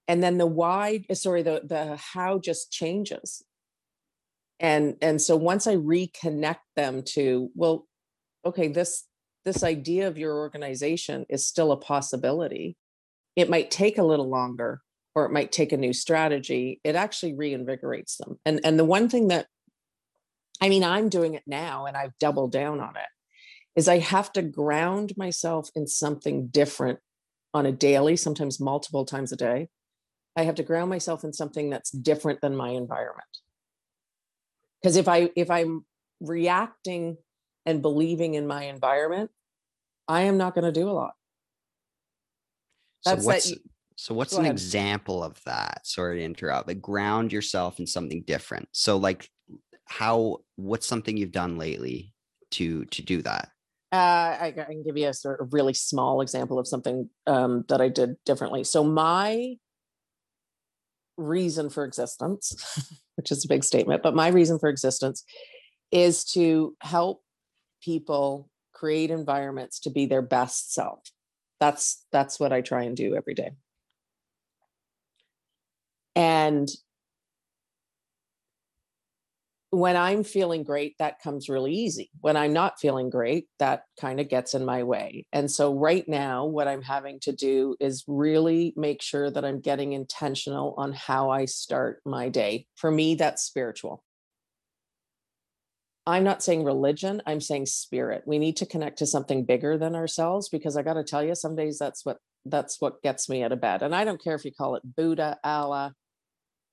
And 0.08 0.22
then 0.22 0.38
the 0.38 0.46
why, 0.46 1.04
sorry, 1.12 1.42
the 1.42 1.62
the 1.64 1.96
how 1.96 2.38
just 2.38 2.72
changes. 2.72 3.44
And 4.58 4.96
and 5.00 5.20
so 5.22 5.36
once 5.36 5.66
I 5.66 5.76
reconnect 5.76 6.66
them 6.76 7.02
to, 7.14 7.50
well, 7.54 7.86
okay, 8.44 8.68
this 8.68 9.06
this 9.44 9.62
idea 9.62 10.08
of 10.08 10.18
your 10.18 10.36
organization 10.36 11.26
is 11.28 11.46
still 11.46 11.72
a 11.72 11.76
possibility. 11.76 12.76
It 13.36 13.48
might 13.48 13.70
take 13.70 13.98
a 13.98 14.02
little 14.02 14.28
longer 14.28 14.82
or 15.14 15.24
it 15.24 15.32
might 15.32 15.52
take 15.52 15.72
a 15.72 15.76
new 15.76 15.92
strategy. 15.92 16.80
It 16.84 16.94
actually 16.94 17.34
reinvigorates 17.34 18.16
them. 18.18 18.38
And 18.44 18.60
and 18.64 18.78
the 18.78 18.84
one 18.84 19.08
thing 19.08 19.28
that 19.28 19.46
I 20.60 20.68
mean, 20.68 20.84
I'm 20.84 21.08
doing 21.08 21.34
it 21.34 21.44
now 21.46 21.86
and 21.86 21.96
I've 21.96 22.18
doubled 22.18 22.52
down 22.52 22.80
on 22.80 22.96
it, 22.96 23.08
is 23.76 23.88
I 23.88 23.98
have 23.98 24.32
to 24.32 24.42
ground 24.42 25.14
myself 25.16 25.70
in 25.74 25.86
something 25.86 26.48
different 26.48 26.98
on 27.54 27.66
a 27.66 27.72
daily, 27.72 28.16
sometimes 28.16 28.60
multiple 28.60 29.04
times 29.04 29.32
a 29.32 29.36
day. 29.36 29.68
I 30.36 30.42
have 30.42 30.54
to 30.56 30.62
ground 30.62 30.90
myself 30.90 31.24
in 31.24 31.32
something 31.32 31.70
that's 31.70 31.90
different 31.90 32.40
than 32.40 32.56
my 32.56 32.70
environment. 32.70 33.28
Because 34.80 34.96
if 34.96 35.08
I 35.08 35.30
if 35.36 35.50
I'm 35.50 35.84
reacting 36.20 37.16
and 37.66 37.82
believing 37.82 38.34
in 38.34 38.46
my 38.46 38.64
environment, 38.64 39.30
I 40.08 40.22
am 40.22 40.38
not 40.38 40.54
going 40.54 40.64
to 40.64 40.72
do 40.72 40.88
a 40.88 40.92
lot. 40.92 41.12
That's 43.04 43.22
so 43.22 43.26
what's, 43.26 43.50
that, 43.50 43.58
so 43.96 44.14
what's 44.14 44.32
an 44.34 44.42
ahead. 44.42 44.52
example 44.52 45.22
of 45.22 45.42
that? 45.44 45.86
Sorry 45.86 46.18
to 46.18 46.24
interrupt, 46.24 46.66
but 46.66 46.80
ground 46.80 47.32
yourself 47.32 47.78
in 47.78 47.86
something 47.86 48.22
different. 48.26 48.68
So 48.72 48.96
like 48.96 49.28
how 49.86 50.38
what's 50.56 50.86
something 50.86 51.16
you've 51.16 51.32
done 51.32 51.58
lately 51.58 52.14
to 52.52 52.84
to 52.86 53.02
do 53.02 53.22
that 53.22 53.50
uh, 53.92 53.96
I, 53.96 54.54
I, 54.56 54.64
can 54.64 54.82
give 54.84 54.96
you 54.96 55.08
a 55.08 55.14
sort 55.14 55.40
of 55.40 55.52
really 55.52 55.74
small 55.74 56.20
example 56.20 56.58
of 56.58 56.68
something 56.68 57.10
um, 57.26 57.64
that 57.68 57.80
I 57.80 57.88
did 57.88 58.14
differently. 58.24 58.62
So 58.62 58.84
my 58.84 59.56
reason 61.16 61.70
for 61.70 61.84
existence, 61.84 62.54
which 63.16 63.32
is 63.32 63.44
a 63.44 63.48
big 63.48 63.64
statement, 63.64 64.02
but 64.02 64.14
my 64.14 64.28
reason 64.28 64.58
for 64.58 64.68
existence 64.68 65.24
is 65.90 66.24
to 66.24 66.76
help 66.80 67.22
people 67.82 68.48
create 68.72 69.10
environments 69.10 69.80
to 69.80 69.90
be 69.90 70.06
their 70.06 70.22
best 70.22 70.72
self. 70.72 71.00
That's 71.58 72.04
that's 72.12 72.38
what 72.38 72.52
I 72.52 72.60
try 72.60 72.84
and 72.84 72.96
do 72.96 73.16
every 73.16 73.34
day. 73.34 73.50
And 76.14 76.68
when 79.70 79.96
I'm 79.96 80.24
feeling 80.24 80.64
great, 80.64 80.96
that 80.98 81.20
comes 81.22 81.48
really 81.48 81.72
easy. 81.72 82.10
When 82.20 82.36
I'm 82.36 82.52
not 82.52 82.80
feeling 82.80 83.08
great, 83.08 83.46
that 83.60 83.84
kind 84.00 84.18
of 84.18 84.28
gets 84.28 84.54
in 84.54 84.64
my 84.64 84.82
way. 84.82 85.26
And 85.32 85.50
so, 85.50 85.72
right 85.74 86.06
now, 86.08 86.46
what 86.46 86.66
I'm 86.66 86.82
having 86.82 87.20
to 87.20 87.32
do 87.32 87.76
is 87.78 88.04
really 88.08 88.74
make 88.76 89.00
sure 89.00 89.30
that 89.30 89.44
I'm 89.44 89.60
getting 89.60 89.92
intentional 89.92 90.74
on 90.76 90.92
how 90.92 91.30
I 91.30 91.44
start 91.44 92.00
my 92.04 92.28
day. 92.28 92.66
For 92.76 92.90
me, 92.90 93.14
that's 93.14 93.42
spiritual. 93.42 94.02
I'm 96.06 96.24
not 96.24 96.42
saying 96.42 96.64
religion, 96.64 97.22
I'm 97.24 97.40
saying 97.40 97.66
spirit. 97.66 98.24
We 98.26 98.38
need 98.38 98.56
to 98.56 98.66
connect 98.66 98.98
to 98.98 99.06
something 99.06 99.44
bigger 99.44 99.78
than 99.78 99.94
ourselves 99.94 100.48
because 100.48 100.76
I 100.76 100.82
got 100.82 100.94
to 100.94 101.04
tell 101.04 101.22
you, 101.22 101.36
some 101.36 101.54
days 101.54 101.78
that's 101.78 102.04
what 102.04 102.16
that's 102.44 102.80
what 102.80 103.02
gets 103.02 103.28
me 103.28 103.44
out 103.44 103.52
of 103.52 103.60
bed. 103.60 103.82
And 103.82 103.94
I 103.94 104.04
don't 104.04 104.22
care 104.22 104.34
if 104.34 104.44
you 104.44 104.50
call 104.50 104.74
it 104.74 104.96
Buddha, 104.96 105.38
Allah, 105.44 105.94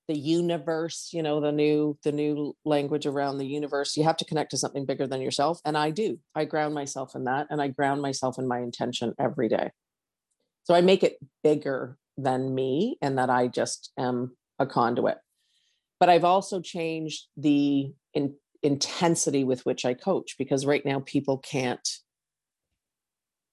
the 0.08 0.18
universe 0.18 1.10
you 1.12 1.22
know 1.22 1.42
the 1.42 1.52
new 1.52 1.98
the 2.04 2.12
new 2.12 2.56
language 2.64 3.06
around 3.06 3.38
the 3.38 3.46
universe 3.46 3.98
you 3.98 4.04
have 4.04 4.18
to 4.18 4.26
connect 4.26 4.52
to 4.52 4.58
something 4.58 4.86
bigger 4.86 5.06
than 5.06 5.22
yourself 5.22 5.60
and 5.66 5.78
i 5.78 5.90
do. 5.92 6.18
I 6.34 6.46
ground 6.46 6.74
myself 6.74 7.16
in 7.16 7.26
that 7.26 7.48
and 7.50 7.62
i 7.62 7.68
ground 7.68 8.02
myself 8.02 8.40
in 8.40 8.48
my 8.48 8.60
intention 8.60 9.14
every 9.20 9.50
day. 9.50 9.72
So 10.64 10.74
i 10.74 10.82
make 10.82 11.04
it 11.04 11.18
bigger 11.44 11.98
than 12.18 12.56
me 12.56 12.98
and 13.02 13.18
that 13.18 13.30
i 13.30 13.48
just 13.48 13.92
am 13.98 14.36
a 14.60 14.66
conduit. 14.66 15.18
But 16.00 16.10
i've 16.10 16.24
also 16.24 16.62
changed 16.62 17.26
the 17.36 17.94
in, 18.14 18.36
intensity 18.64 19.44
with 19.44 19.66
which 19.66 19.86
i 19.86 19.94
coach 19.94 20.36
because 20.38 20.66
right 20.66 20.86
now 20.86 21.02
people 21.06 21.38
can't 21.38 21.88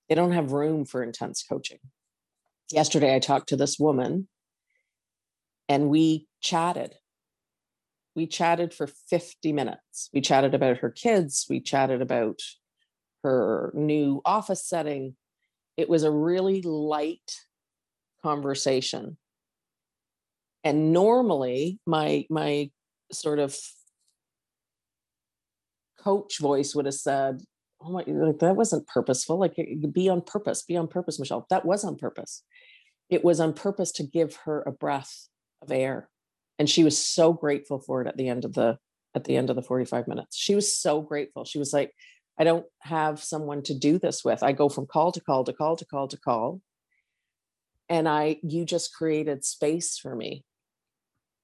they 0.09 0.15
don't 0.15 0.33
have 0.33 0.53
room 0.53 0.85
for 0.85 1.03
intense 1.03 1.43
coaching. 1.43 1.79
Yesterday 2.71 3.15
i 3.15 3.19
talked 3.19 3.49
to 3.49 3.57
this 3.57 3.79
woman 3.79 4.29
and 5.69 5.89
we 5.89 6.27
chatted. 6.45 6.95
We 8.15 8.29
chatted 8.29 8.73
for 8.73 8.87
50 8.87 9.53
minutes. 9.53 10.11
We 10.13 10.21
chatted 10.21 10.55
about 10.55 10.79
her 10.79 10.91
kids. 10.91 11.47
We 11.51 11.59
chatted 11.59 12.01
about 12.01 12.41
her 13.25 13.73
new 13.75 14.21
office 14.25 14.65
setting. 14.65 15.17
It 15.77 15.89
was 15.89 16.05
a 16.05 16.11
really 16.13 16.63
light 16.63 17.41
conversation. 18.23 19.17
And 20.63 20.93
normally 20.93 21.81
my 21.87 22.27
my 22.31 22.71
sort 23.11 23.39
of 23.39 23.59
coach 25.99 26.39
voice 26.39 26.75
would 26.75 26.87
have 26.87 26.95
said, 26.95 27.41
Oh 27.81 27.91
my 27.91 28.05
like 28.07 28.39
that 28.39 28.57
wasn't 28.57 28.87
purposeful. 28.87 29.39
Like 29.39 29.57
be 29.93 30.09
on 30.09 30.23
purpose, 30.23 30.63
be 30.63 30.77
on 30.77 30.87
purpose, 30.87 31.19
Michelle. 31.19 31.47
That 31.51 31.65
was 31.65 31.85
on 31.85 31.97
purpose. 31.97 32.45
It 33.11 33.25
was 33.25 33.41
on 33.41 33.55
purpose 33.55 33.91
to 33.93 34.05
give 34.05 34.37
her 34.45 34.63
a 34.63 34.73
breath 34.73 35.29
of 35.61 35.73
air 35.73 36.09
and 36.59 36.69
she 36.69 36.85
was 36.85 36.99
so 36.99 37.33
grateful 37.33 37.81
for 37.81 38.03
it 38.03 38.09
at 38.09 38.17
the 38.17 38.29
end 38.29 38.45
of 38.45 38.55
the 38.55 38.79
at 39.15 39.25
the 39.25 39.37
end 39.37 39.49
of 39.49 39.55
the 39.55 39.63
45 39.63 40.09
minutes. 40.09 40.37
She 40.37 40.57
was 40.57 40.77
so 40.77 41.01
grateful. 41.01 41.45
She 41.45 41.59
was 41.59 41.73
like 41.73 41.93
i 42.37 42.43
don't 42.43 42.67
have 42.81 43.23
someone 43.23 43.63
to 43.63 43.75
do 43.75 43.99
this 43.99 44.25
with. 44.25 44.43
I 44.43 44.53
go 44.53 44.69
from 44.69 44.87
call 44.87 45.13
to 45.13 45.21
call 45.21 45.45
to 45.45 45.53
call 45.53 45.77
to 45.77 45.85
call 45.85 46.09
to 46.09 46.17
call. 46.19 46.61
And 47.89 48.09
i 48.09 48.39
you 48.43 48.65
just 48.65 48.95
created 48.95 49.45
space 49.45 49.99
for 49.99 50.15
me. 50.15 50.45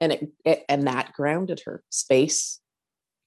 And 0.01 0.13
it, 0.13 0.29
it 0.45 0.65
and 0.69 0.87
that 0.87 1.13
grounded 1.13 1.63
her. 1.67 1.83
Space 1.91 2.61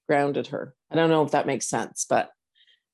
grounded 0.08 0.48
her. 0.48 0.74
I 0.90 0.96
don't 0.96 1.10
know 1.10 1.24
if 1.24 1.32
that 1.32 1.46
makes 1.46 1.68
sense 1.68 2.06
but 2.08 2.30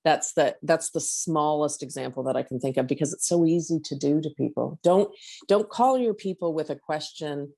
that's 0.02 0.32
the 0.32 0.56
that's 0.62 0.92
the 0.92 1.00
smallest 1.00 1.82
example 1.82 2.22
that 2.22 2.34
i 2.34 2.42
can 2.42 2.58
think 2.58 2.78
of 2.78 2.86
because 2.86 3.12
it's 3.12 3.28
so 3.28 3.44
easy 3.44 3.78
to 3.84 3.94
do 3.94 4.20
to 4.20 4.30
people. 4.30 4.78
Don't 4.82 5.10
don't 5.48 5.68
call 5.68 5.98
your 5.98 6.14
people 6.14 6.54
with 6.54 6.70
a 6.70 6.76
question 6.76 7.52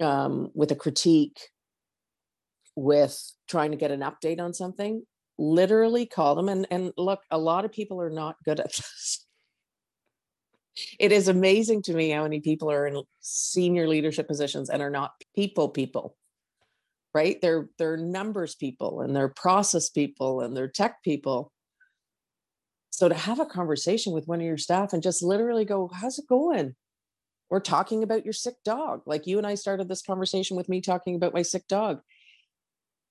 um, 0.00 0.50
with 0.54 0.72
a 0.72 0.76
critique, 0.76 1.40
with 2.74 3.18
trying 3.48 3.70
to 3.70 3.76
get 3.76 3.90
an 3.90 4.00
update 4.00 4.40
on 4.40 4.52
something, 4.54 5.04
literally 5.38 6.06
call 6.06 6.34
them. 6.34 6.48
And, 6.48 6.66
and 6.70 6.92
look, 6.96 7.20
a 7.30 7.38
lot 7.38 7.64
of 7.64 7.72
people 7.72 8.00
are 8.00 8.10
not 8.10 8.36
good 8.44 8.60
at 8.60 8.72
this. 8.72 9.26
it 10.98 11.12
is 11.12 11.28
amazing 11.28 11.82
to 11.82 11.94
me 11.94 12.10
how 12.10 12.22
many 12.22 12.40
people 12.40 12.70
are 12.70 12.86
in 12.86 13.02
senior 13.20 13.88
leadership 13.88 14.28
positions 14.28 14.70
and 14.70 14.82
are 14.82 14.90
not 14.90 15.12
people 15.34 15.68
people 15.68 16.16
right 17.14 17.40
they're 17.40 17.68
they're 17.78 17.96
numbers 17.96 18.54
people 18.54 19.00
and 19.00 19.16
they're 19.16 19.28
process 19.28 19.88
people 19.88 20.42
and 20.42 20.54
they're 20.54 20.68
tech 20.68 21.02
people 21.02 21.50
so 22.90 23.08
to 23.08 23.14
have 23.14 23.40
a 23.40 23.46
conversation 23.46 24.12
with 24.12 24.28
one 24.28 24.40
of 24.40 24.46
your 24.46 24.58
staff 24.58 24.92
and 24.92 25.02
just 25.02 25.22
literally 25.22 25.64
go 25.64 25.90
how's 25.92 26.18
it 26.18 26.26
going 26.28 26.74
or 27.50 27.60
talking 27.60 28.02
about 28.02 28.24
your 28.24 28.32
sick 28.32 28.56
dog 28.64 29.02
like 29.06 29.26
you 29.26 29.38
and 29.38 29.46
i 29.46 29.54
started 29.54 29.88
this 29.88 30.02
conversation 30.02 30.56
with 30.56 30.68
me 30.68 30.80
talking 30.80 31.14
about 31.14 31.34
my 31.34 31.42
sick 31.42 31.66
dog 31.68 32.00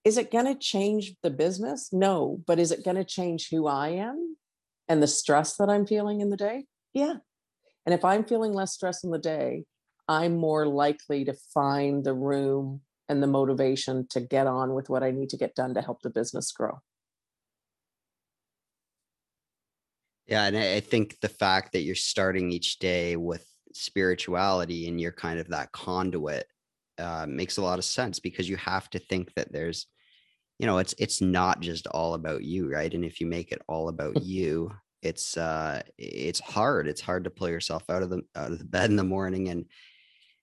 is 0.04 0.18
it 0.18 0.32
going 0.32 0.46
to 0.46 0.56
change 0.56 1.14
the 1.24 1.30
business 1.30 1.90
no 1.92 2.42
but 2.46 2.60
is 2.60 2.72
it 2.72 2.84
going 2.84 2.98
to 2.98 3.06
change 3.06 3.50
who 3.50 3.68
i 3.68 3.90
am 3.90 4.38
and 4.88 5.02
the 5.02 5.08
stress 5.08 5.56
that 5.58 5.70
i'm 5.70 5.86
feeling 5.86 6.22
in 6.22 6.30
the 6.30 6.38
day 6.38 6.66
yeah 6.94 7.16
and 7.86 7.94
if 7.94 8.04
I'm 8.04 8.24
feeling 8.26 8.54
less 8.54 8.74
stress 8.74 9.04
in 9.04 9.12
the 9.12 9.20
day, 9.20 9.66
I'm 10.08 10.38
more 10.38 10.68
likely 10.68 11.26
to 11.26 11.34
find 11.54 12.04
the 12.04 12.14
room 12.14 12.82
and 13.08 13.22
the 13.22 13.28
motivation 13.28 14.08
to 14.10 14.20
get 14.20 14.48
on 14.48 14.74
with 14.74 14.90
what 14.90 15.04
I 15.04 15.12
need 15.12 15.30
to 15.30 15.38
get 15.38 15.56
done 15.56 15.76
to 15.76 15.82
help 15.82 16.02
the 16.02 16.10
business 16.10 16.52
grow. 16.52 16.80
Yeah. 20.26 20.46
And 20.46 20.58
I 20.58 20.80
think 20.80 21.20
the 21.22 21.30
fact 21.30 21.74
that 21.74 21.82
you're 21.82 21.94
starting 21.94 22.52
each 22.52 22.80
day 22.80 23.16
with 23.16 23.46
spirituality 23.76 24.88
and 24.88 25.00
you're 25.00 25.12
kind 25.12 25.40
of 25.40 25.50
that 25.50 25.72
conduit 25.72 26.48
uh, 26.98 27.26
makes 27.28 27.58
a 27.58 27.62
lot 27.62 27.78
of 27.78 27.86
sense 27.86 28.20
because 28.20 28.50
you 28.50 28.56
have 28.56 28.90
to 28.90 29.00
think 29.00 29.34
that 29.36 29.52
there's, 29.52 29.88
you 30.60 30.66
know, 30.66 30.78
it's 30.78 30.96
it's 30.98 31.20
not 31.22 31.60
just 31.60 31.86
all 31.88 32.14
about 32.14 32.44
you, 32.44 32.72
right? 32.72 32.94
And 32.94 33.04
if 33.04 33.20
you 33.20 33.28
make 33.28 33.52
it 33.52 33.62
all 33.68 33.90
about 33.90 34.16
you, 34.22 34.72
it's 35.02 35.38
uh 35.38 35.82
it's 35.98 36.40
hard 36.40 36.88
it's 36.88 37.02
hard 37.02 37.26
to 37.26 37.30
pull 37.30 37.50
yourself 37.50 37.84
out 37.90 38.02
of 38.02 38.10
the 38.10 38.22
out 38.36 38.52
of 38.52 38.60
the 38.60 38.66
bed 38.66 38.90
in 38.90 38.96
the 38.96 39.04
morning 39.04 39.50
and 39.50 39.66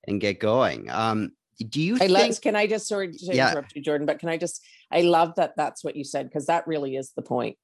and 0.07 0.21
get 0.21 0.39
going 0.39 0.89
um 0.91 1.31
do 1.69 1.81
you 1.81 1.97
I 1.97 2.07
think 2.07 2.11
love, 2.11 2.41
can 2.41 2.57
I 2.57 2.67
just 2.67 2.87
sorry 2.87 3.13
to 3.13 3.19
Yeah. 3.27 3.51
interrupt 3.51 3.75
you, 3.75 3.83
Jordan, 3.83 4.07
but 4.07 4.19
can 4.19 4.29
I 4.29 4.37
just 4.37 4.65
I 4.91 5.03
love 5.03 5.35
that 5.37 5.55
that's 5.57 5.83
what 5.83 5.97
you 5.97 6.05
said 6.05 6.29
because 6.29 6.47
that 6.47 6.67
really 6.67 6.97
is 6.97 7.13
the 7.15 7.23
point. 7.23 7.57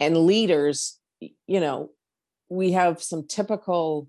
And 0.00 0.16
leaders, 0.26 0.98
you 1.20 1.60
know, 1.60 1.90
we 2.48 2.72
have 2.72 3.02
some 3.02 3.26
typical 3.26 4.08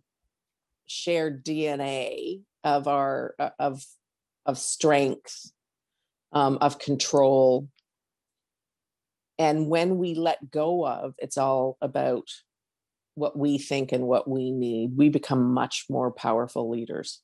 shared 0.87 1.43
DNA 1.45 2.41
of 2.63 2.87
our 2.87 3.35
uh, 3.39 3.49
of 3.59 3.83
of 4.45 4.57
strength, 4.57 5.51
um, 6.31 6.57
of 6.61 6.79
control. 6.79 7.69
And 9.39 9.67
when 9.67 9.97
we 9.97 10.13
let 10.13 10.51
go 10.51 10.85
of, 10.85 11.15
it's 11.17 11.37
all 11.37 11.77
about 11.81 12.27
what 13.15 13.37
we 13.37 13.57
think 13.57 13.91
and 13.91 14.05
what 14.05 14.27
we 14.27 14.51
need. 14.51 14.95
We 14.95 15.09
become 15.09 15.53
much 15.53 15.85
more 15.89 16.11
powerful 16.11 16.69
leaders. 16.69 17.21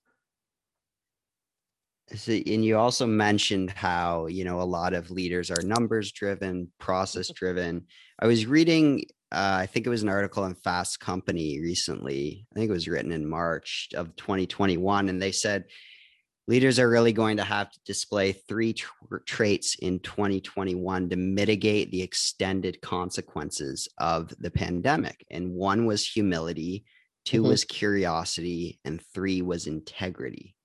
So, 2.16 2.32
and 2.32 2.66
you 2.66 2.78
also 2.78 3.06
mentioned 3.06 3.70
how 3.70 4.26
you 4.26 4.44
know 4.44 4.62
a 4.62 4.64
lot 4.64 4.94
of 4.94 5.12
leaders 5.12 5.52
are 5.52 5.62
numbers 5.62 6.12
driven 6.12 6.72
process 6.80 7.30
driven 7.30 7.86
i 8.20 8.26
was 8.26 8.48
reading 8.48 9.04
uh, 9.32 9.58
i 9.60 9.66
think 9.66 9.86
it 9.86 9.90
was 9.90 10.04
an 10.04 10.10
article 10.10 10.46
in 10.46 10.56
fast 10.56 11.00
company 11.00 11.60
recently 11.60 12.46
i 12.54 12.60
think 12.60 12.70
it 12.70 12.74
was 12.74 12.88
written 12.88 13.12
in 13.12 13.28
march 13.28 13.90
of 13.96 14.16
2021 14.16 15.10
and 15.10 15.22
they 15.22 15.32
said 15.32 15.66
leaders 16.48 16.80
are 16.80 16.90
really 16.90 17.14
going 17.14 17.38
to 17.38 17.44
have 17.44 17.72
to 17.72 17.80
display 17.86 18.32
three 18.32 18.74
tr- 18.74 19.18
traits 19.28 19.76
in 19.76 20.00
2021 20.00 21.10
to 21.10 21.16
mitigate 21.16 21.92
the 21.92 22.02
extended 22.02 22.82
consequences 22.82 23.88
of 24.00 24.34
the 24.40 24.50
pandemic 24.50 25.26
and 25.30 25.54
one 25.54 25.86
was 25.86 26.08
humility 26.08 26.84
2 27.26 27.44
Mhm. 27.44 27.48
was 27.48 27.64
curiosity 27.66 28.80
and 28.84 29.02
three 29.14 29.42
was 29.42 29.68
integrity 29.68 30.56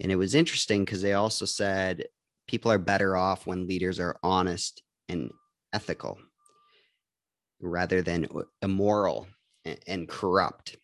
and 0.00 0.10
it 0.10 0.16
was 0.16 0.34
interesting 0.34 0.84
because 0.84 1.02
they 1.02 1.12
also 1.12 1.44
said 1.44 2.06
people 2.48 2.72
are 2.72 2.78
better 2.78 3.16
off 3.16 3.46
when 3.46 3.68
leaders 3.68 4.00
are 4.00 4.18
honest 4.22 4.82
and 5.08 5.30
ethical 5.72 6.18
rather 7.60 8.02
than 8.02 8.26
immoral 8.60 9.26
and 9.86 10.08
corrupt. 10.08 10.76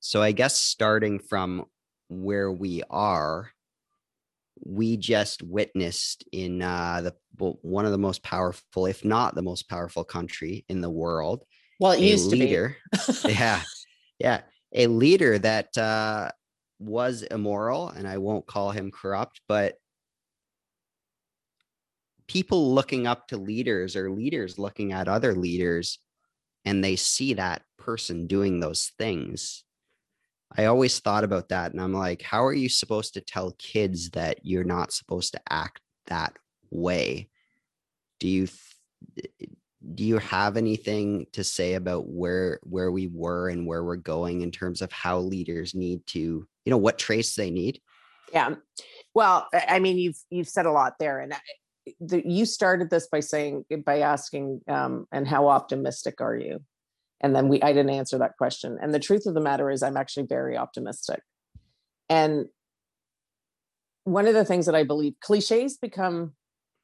So 0.00 0.22
I 0.22 0.32
guess 0.32 0.56
starting 0.56 1.18
from 1.18 1.64
where 2.08 2.52
we 2.52 2.82
are, 2.90 3.50
we 4.64 4.96
just 4.96 5.42
witnessed 5.42 6.24
in 6.32 6.62
uh, 6.62 7.00
the 7.02 7.14
well, 7.38 7.58
one 7.62 7.84
of 7.84 7.92
the 7.92 7.98
most 7.98 8.22
powerful, 8.22 8.86
if 8.86 9.04
not 9.04 9.34
the 9.34 9.42
most 9.42 9.68
powerful 9.68 10.04
country 10.04 10.64
in 10.68 10.80
the 10.80 10.90
world, 10.90 11.44
Well, 11.80 11.92
it 11.92 12.02
used 12.02 12.30
to 12.30 12.36
be. 12.36 12.46
leader. 12.46 12.76
yeah, 13.26 13.62
yeah, 14.18 14.42
a 14.74 14.86
leader 14.86 15.38
that 15.38 15.76
uh, 15.76 16.30
was 16.78 17.22
immoral, 17.22 17.88
and 17.88 18.06
I 18.06 18.18
won't 18.18 18.46
call 18.46 18.70
him 18.70 18.90
corrupt, 18.92 19.40
but 19.48 19.74
people 22.28 22.74
looking 22.74 23.06
up 23.06 23.28
to 23.28 23.36
leaders 23.36 23.96
or 23.96 24.10
leaders 24.10 24.58
looking 24.58 24.92
at 24.92 25.08
other 25.08 25.34
leaders, 25.34 25.98
and 26.64 26.82
they 26.82 26.96
see 26.96 27.34
that 27.34 27.62
person 27.78 28.26
doing 28.26 28.60
those 28.60 28.92
things. 28.98 29.64
I 30.56 30.66
always 30.66 30.98
thought 31.00 31.24
about 31.24 31.48
that, 31.48 31.72
and 31.72 31.80
I'm 31.80 31.92
like, 31.92 32.22
how 32.22 32.44
are 32.44 32.54
you 32.54 32.68
supposed 32.68 33.14
to 33.14 33.20
tell 33.20 33.52
kids 33.58 34.10
that 34.10 34.38
you're 34.42 34.64
not 34.64 34.92
supposed 34.92 35.32
to 35.32 35.40
act 35.48 35.80
that 36.06 36.34
way? 36.70 37.28
Do 38.20 38.28
you 38.28 38.48
th- 39.16 39.50
do 39.94 40.02
you 40.02 40.16
have 40.18 40.56
anything 40.56 41.26
to 41.32 41.44
say 41.44 41.74
about 41.74 42.08
where 42.08 42.58
where 42.62 42.90
we 42.90 43.06
were 43.08 43.50
and 43.50 43.66
where 43.66 43.84
we're 43.84 43.96
going 43.96 44.40
in 44.40 44.50
terms 44.50 44.80
of 44.80 44.90
how 44.90 45.18
leaders 45.18 45.74
need 45.74 46.06
to 46.06 46.18
you 46.18 46.70
know 46.70 46.78
what 46.78 46.98
traits 46.98 47.34
they 47.34 47.50
need 47.50 47.80
Yeah. 48.34 48.56
Well, 49.14 49.46
I 49.52 49.78
mean, 49.78 49.96
you've 49.96 50.18
you've 50.28 50.48
said 50.48 50.66
a 50.66 50.72
lot 50.72 50.94
there, 50.98 51.20
and 51.20 51.32
the, 52.00 52.22
you 52.26 52.46
started 52.46 52.90
this 52.90 53.06
by 53.06 53.20
saying 53.20 53.64
by 53.84 54.00
asking, 54.00 54.60
um, 54.68 55.06
and 55.12 55.26
how 55.28 55.48
optimistic 55.48 56.20
are 56.20 56.36
you? 56.36 56.60
And 57.20 57.34
then 57.34 57.48
we 57.48 57.62
I 57.62 57.72
didn't 57.72 57.90
answer 57.90 58.18
that 58.18 58.36
question. 58.36 58.78
And 58.80 58.92
the 58.92 59.00
truth 59.00 59.26
of 59.26 59.34
the 59.34 59.40
matter 59.40 59.70
is, 59.70 59.82
I'm 59.82 59.96
actually 59.96 60.26
very 60.26 60.56
optimistic. 60.56 61.20
And 62.08 62.46
one 64.04 64.26
of 64.26 64.34
the 64.34 64.44
things 64.44 64.66
that 64.66 64.74
I 64.74 64.84
believe 64.84 65.14
cliches 65.20 65.76
become 65.76 66.34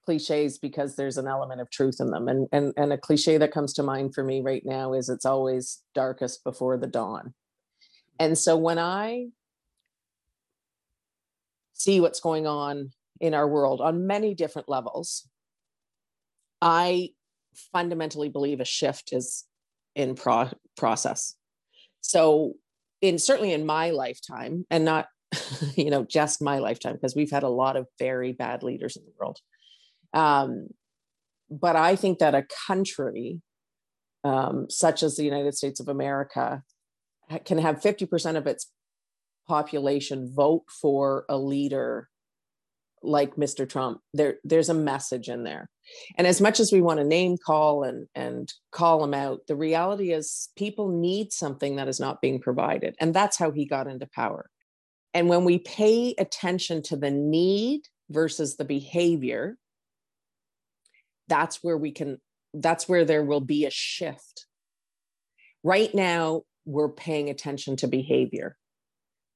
cliches 0.06 0.58
because 0.58 0.96
there's 0.96 1.18
an 1.18 1.28
element 1.28 1.60
of 1.60 1.70
truth 1.70 1.96
in 2.00 2.10
them. 2.10 2.28
And 2.28 2.48
and 2.52 2.72
and 2.76 2.92
a 2.92 2.98
cliche 2.98 3.38
that 3.38 3.52
comes 3.52 3.72
to 3.74 3.82
mind 3.82 4.14
for 4.14 4.24
me 4.24 4.40
right 4.40 4.62
now 4.64 4.92
is 4.94 5.08
it's 5.08 5.26
always 5.26 5.82
darkest 5.94 6.44
before 6.44 6.76
the 6.78 6.86
dawn. 6.86 7.34
And 8.18 8.36
so 8.36 8.56
when 8.56 8.78
I 8.78 9.28
see 11.72 12.00
what's 12.00 12.20
going 12.20 12.46
on 12.46 12.92
in 13.20 13.34
our 13.34 13.46
world 13.46 13.80
on 13.80 14.06
many 14.06 14.34
different 14.34 14.68
levels, 14.68 15.28
I 16.60 17.10
fundamentally 17.72 18.28
believe 18.28 18.60
a 18.60 18.64
shift 18.64 19.12
is 19.12 19.44
in 19.94 20.14
pro- 20.14 20.50
process. 20.76 21.34
So, 22.00 22.54
in 23.02 23.18
certainly 23.18 23.52
in 23.52 23.66
my 23.66 23.90
lifetime, 23.90 24.66
and 24.70 24.84
not 24.84 25.06
you 25.76 25.90
know 25.90 26.04
just 26.04 26.42
my 26.42 26.58
lifetime, 26.58 26.94
because 26.94 27.14
we've 27.14 27.30
had 27.30 27.42
a 27.42 27.48
lot 27.48 27.76
of 27.76 27.86
very 27.98 28.32
bad 28.32 28.62
leaders 28.62 28.96
in 28.96 29.04
the 29.04 29.12
world. 29.18 29.38
Um, 30.12 30.68
but 31.50 31.76
I 31.76 31.96
think 31.96 32.18
that 32.18 32.34
a 32.34 32.46
country 32.66 33.42
um, 34.24 34.66
such 34.68 35.02
as 35.02 35.16
the 35.16 35.24
United 35.24 35.54
States 35.54 35.80
of 35.80 35.88
America 35.88 36.62
can 37.44 37.58
have 37.58 37.80
50% 37.80 38.36
of 38.36 38.46
its 38.46 38.70
population 39.48 40.32
vote 40.34 40.64
for 40.68 41.24
a 41.28 41.38
leader 41.38 42.08
like 43.02 43.36
Mr. 43.36 43.68
Trump. 43.68 44.00
There, 44.12 44.36
there's 44.44 44.68
a 44.68 44.74
message 44.74 45.28
in 45.28 45.44
there. 45.44 45.68
And 46.16 46.26
as 46.26 46.40
much 46.40 46.60
as 46.60 46.72
we 46.72 46.80
want 46.80 46.98
to 46.98 47.04
name 47.04 47.36
call 47.44 47.82
and, 47.82 48.06
and 48.14 48.52
call 48.70 49.02
him 49.02 49.14
out, 49.14 49.40
the 49.48 49.56
reality 49.56 50.12
is 50.12 50.50
people 50.56 50.88
need 50.88 51.32
something 51.32 51.76
that 51.76 51.88
is 51.88 52.00
not 52.00 52.20
being 52.20 52.40
provided. 52.40 52.94
And 53.00 53.14
that's 53.14 53.38
how 53.38 53.50
he 53.50 53.66
got 53.66 53.86
into 53.86 54.08
power. 54.14 54.48
And 55.14 55.28
when 55.28 55.44
we 55.44 55.58
pay 55.58 56.14
attention 56.18 56.82
to 56.84 56.96
the 56.96 57.10
need 57.10 57.82
versus 58.10 58.56
the 58.56 58.64
behavior, 58.64 59.56
that's 61.28 61.62
where 61.62 61.76
we 61.76 61.90
can, 61.90 62.18
that's 62.54 62.88
where 62.88 63.04
there 63.04 63.24
will 63.24 63.40
be 63.40 63.64
a 63.64 63.70
shift. 63.70 64.46
Right 65.64 65.94
now, 65.94 66.42
we're 66.64 66.88
paying 66.88 67.30
attention 67.30 67.76
to 67.76 67.88
behavior 67.88 68.56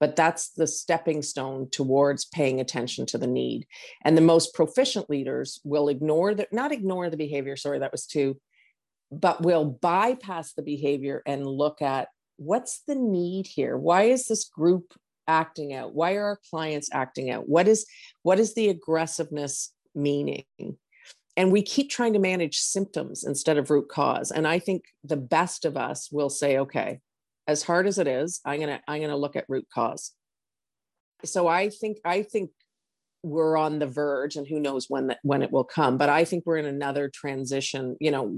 but 0.04 0.16
that's 0.16 0.50
the 0.50 0.66
stepping 0.66 1.22
stone 1.22 1.66
towards 1.70 2.26
paying 2.26 2.60
attention 2.60 3.06
to 3.06 3.16
the 3.16 3.26
need. 3.26 3.66
And 4.04 4.14
the 4.14 4.20
most 4.20 4.52
proficient 4.52 5.08
leaders 5.08 5.62
will 5.64 5.88
ignore 5.88 6.34
the 6.34 6.46
not 6.52 6.72
ignore 6.72 7.08
the 7.08 7.16
behavior 7.16 7.56
sorry 7.56 7.78
that 7.78 7.90
was 7.90 8.04
two 8.04 8.38
but 9.10 9.40
will 9.40 9.64
bypass 9.64 10.52
the 10.52 10.62
behavior 10.62 11.22
and 11.24 11.46
look 11.46 11.80
at 11.80 12.08
what's 12.36 12.82
the 12.86 12.94
need 12.94 13.46
here? 13.46 13.78
Why 13.78 14.02
is 14.02 14.26
this 14.26 14.44
group 14.44 14.92
acting 15.26 15.72
out? 15.72 15.94
Why 15.94 16.16
are 16.16 16.24
our 16.24 16.40
clients 16.50 16.90
acting 16.92 17.30
out? 17.30 17.48
What 17.48 17.66
is 17.66 17.86
what 18.24 18.38
is 18.38 18.52
the 18.52 18.68
aggressiveness 18.68 19.72
meaning? 19.94 20.44
And 21.34 21.50
we 21.50 21.62
keep 21.62 21.88
trying 21.88 22.12
to 22.12 22.18
manage 22.18 22.58
symptoms 22.58 23.24
instead 23.24 23.56
of 23.56 23.70
root 23.70 23.88
cause. 23.88 24.30
And 24.30 24.46
i 24.46 24.58
think 24.58 24.84
the 25.02 25.16
best 25.16 25.64
of 25.64 25.78
us 25.78 26.12
will 26.12 26.28
say 26.28 26.58
okay 26.58 27.00
as 27.46 27.62
hard 27.62 27.86
as 27.86 27.98
it 27.98 28.06
is 28.06 28.40
i'm 28.44 28.60
going 28.60 28.68
to 28.68 28.80
i'm 28.88 29.00
going 29.00 29.10
to 29.10 29.16
look 29.16 29.36
at 29.36 29.44
root 29.48 29.66
cause. 29.72 30.12
So 31.24 31.46
i 31.48 31.68
think 31.68 31.98
i 32.04 32.22
think 32.22 32.50
we're 33.22 33.56
on 33.56 33.78
the 33.78 33.86
verge 33.86 34.36
and 34.36 34.46
who 34.46 34.60
knows 34.60 34.86
when 34.90 35.06
that 35.06 35.18
when 35.22 35.42
it 35.42 35.50
will 35.50 35.64
come 35.64 35.96
but 35.96 36.10
i 36.10 36.24
think 36.24 36.44
we're 36.44 36.58
in 36.58 36.66
another 36.66 37.08
transition 37.08 37.96
you 37.98 38.10
know 38.10 38.36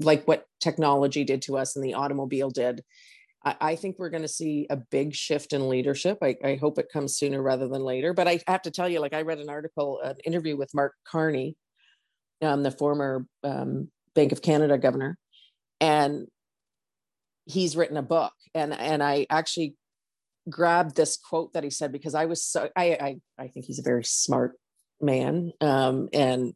like 0.00 0.28
what 0.28 0.44
technology 0.60 1.24
did 1.24 1.40
to 1.42 1.56
us 1.56 1.74
and 1.74 1.84
the 1.84 1.94
automobile 1.94 2.50
did. 2.50 2.82
I, 3.44 3.56
I 3.60 3.76
think 3.76 3.98
we're 3.98 4.10
going 4.10 4.22
to 4.22 4.28
see 4.28 4.66
a 4.68 4.76
big 4.76 5.14
shift 5.14 5.54
in 5.54 5.68
leadership. 5.68 6.18
I, 6.22 6.36
I 6.44 6.56
hope 6.56 6.78
it 6.78 6.92
comes 6.92 7.16
sooner 7.16 7.42
rather 7.42 7.68
than 7.68 7.82
later 7.82 8.12
but 8.12 8.28
i 8.28 8.40
have 8.46 8.62
to 8.62 8.70
tell 8.70 8.88
you 8.88 9.00
like 9.00 9.14
i 9.14 9.22
read 9.22 9.38
an 9.38 9.48
article 9.48 10.00
an 10.02 10.16
interview 10.24 10.56
with 10.56 10.74
mark 10.74 10.94
carney 11.10 11.56
um, 12.42 12.62
the 12.62 12.70
former 12.70 13.26
um, 13.42 13.90
bank 14.14 14.32
of 14.32 14.42
canada 14.42 14.76
governor 14.76 15.16
and 15.80 16.26
he's 17.46 17.76
written 17.76 17.96
a 17.96 18.02
book 18.02 18.34
and 18.54 18.72
and 18.74 19.02
i 19.02 19.26
actually 19.30 19.74
grabbed 20.48 20.96
this 20.96 21.16
quote 21.16 21.52
that 21.52 21.64
he 21.64 21.70
said 21.70 21.92
because 21.92 22.14
I 22.14 22.26
was 22.26 22.42
so 22.42 22.68
I 22.76 22.84
I, 23.00 23.16
I 23.38 23.48
think 23.48 23.66
he's 23.66 23.78
a 23.78 23.82
very 23.82 24.04
smart 24.04 24.52
man. 25.00 25.52
Um, 25.60 26.08
and 26.12 26.54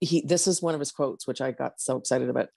he 0.00 0.22
this 0.22 0.46
is 0.46 0.62
one 0.62 0.74
of 0.74 0.80
his 0.80 0.92
quotes, 0.92 1.26
which 1.26 1.40
I 1.40 1.52
got 1.52 1.80
so 1.80 1.96
excited 1.96 2.28
about. 2.28 2.48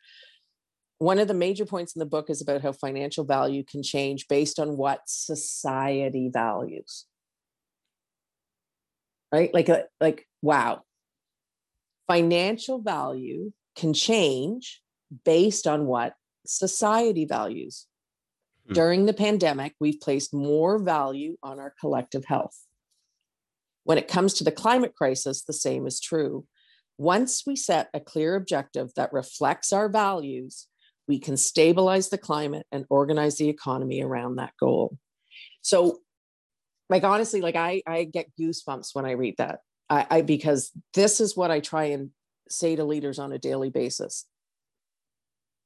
One 0.99 1.19
of 1.19 1.27
the 1.27 1.33
major 1.33 1.65
points 1.65 1.95
in 1.95 1.99
the 1.99 2.05
book 2.05 2.29
is 2.29 2.41
about 2.41 2.61
how 2.61 2.71
financial 2.71 3.25
value 3.25 3.63
can 3.63 3.83
change 3.83 4.27
based 4.27 4.59
on 4.59 4.77
what 4.77 5.01
society 5.05 6.29
values. 6.31 7.05
Right? 9.31 9.53
Like 9.53 9.69
a, 9.69 9.79
uh, 9.79 9.83
like 9.99 10.27
wow. 10.41 10.81
Financial 12.07 12.79
value 12.79 13.51
can 13.75 13.93
change 13.93 14.81
based 15.25 15.67
on 15.67 15.85
what 15.85 16.13
society 16.45 17.25
values. 17.25 17.87
Hmm. 18.67 18.73
During 18.73 19.05
the 19.05 19.13
pandemic, 19.13 19.73
we've 19.79 19.99
placed 19.99 20.33
more 20.33 20.79
value 20.79 21.37
on 21.43 21.59
our 21.59 21.73
collective 21.79 22.25
health. 22.25 22.57
When 23.83 23.97
it 23.97 24.07
comes 24.07 24.33
to 24.35 24.43
the 24.43 24.51
climate 24.51 24.95
crisis, 24.95 25.43
the 25.43 25.53
same 25.53 25.85
is 25.85 25.99
true. 25.99 26.45
Once 26.97 27.43
we 27.45 27.55
set 27.55 27.89
a 27.93 27.99
clear 27.99 28.35
objective 28.35 28.91
that 28.95 29.11
reflects 29.11 29.73
our 29.73 29.89
values, 29.89 30.67
we 31.07 31.19
can 31.19 31.35
stabilize 31.35 32.09
the 32.09 32.17
climate 32.17 32.65
and 32.71 32.85
organize 32.89 33.37
the 33.37 33.49
economy 33.49 34.01
around 34.01 34.35
that 34.35 34.53
goal. 34.59 34.97
So, 35.61 35.99
like 36.89 37.03
honestly, 37.03 37.41
like 37.41 37.55
I, 37.55 37.81
I 37.85 38.05
get 38.05 38.31
goosebumps 38.39 38.89
when 38.93 39.05
I 39.05 39.11
read 39.11 39.35
that. 39.37 39.59
I, 39.89 40.05
I 40.09 40.21
because 40.21 40.71
this 40.93 41.19
is 41.19 41.35
what 41.35 41.51
I 41.51 41.59
try 41.59 41.85
and 41.85 42.11
say 42.49 42.75
to 42.75 42.83
leaders 42.83 43.19
on 43.19 43.33
a 43.33 43.39
daily 43.39 43.69
basis. 43.69 44.25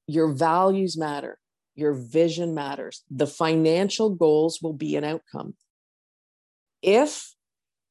Your 0.07 0.33
values 0.33 0.97
matter 0.97 1.37
your 1.77 1.93
vision 1.93 2.55
matters. 2.55 3.03
The 3.09 3.27
financial 3.27 4.09
goals 4.09 4.59
will 4.61 4.73
be 4.73 4.95
an 4.95 5.03
outcome. 5.03 5.55
If 6.81 7.33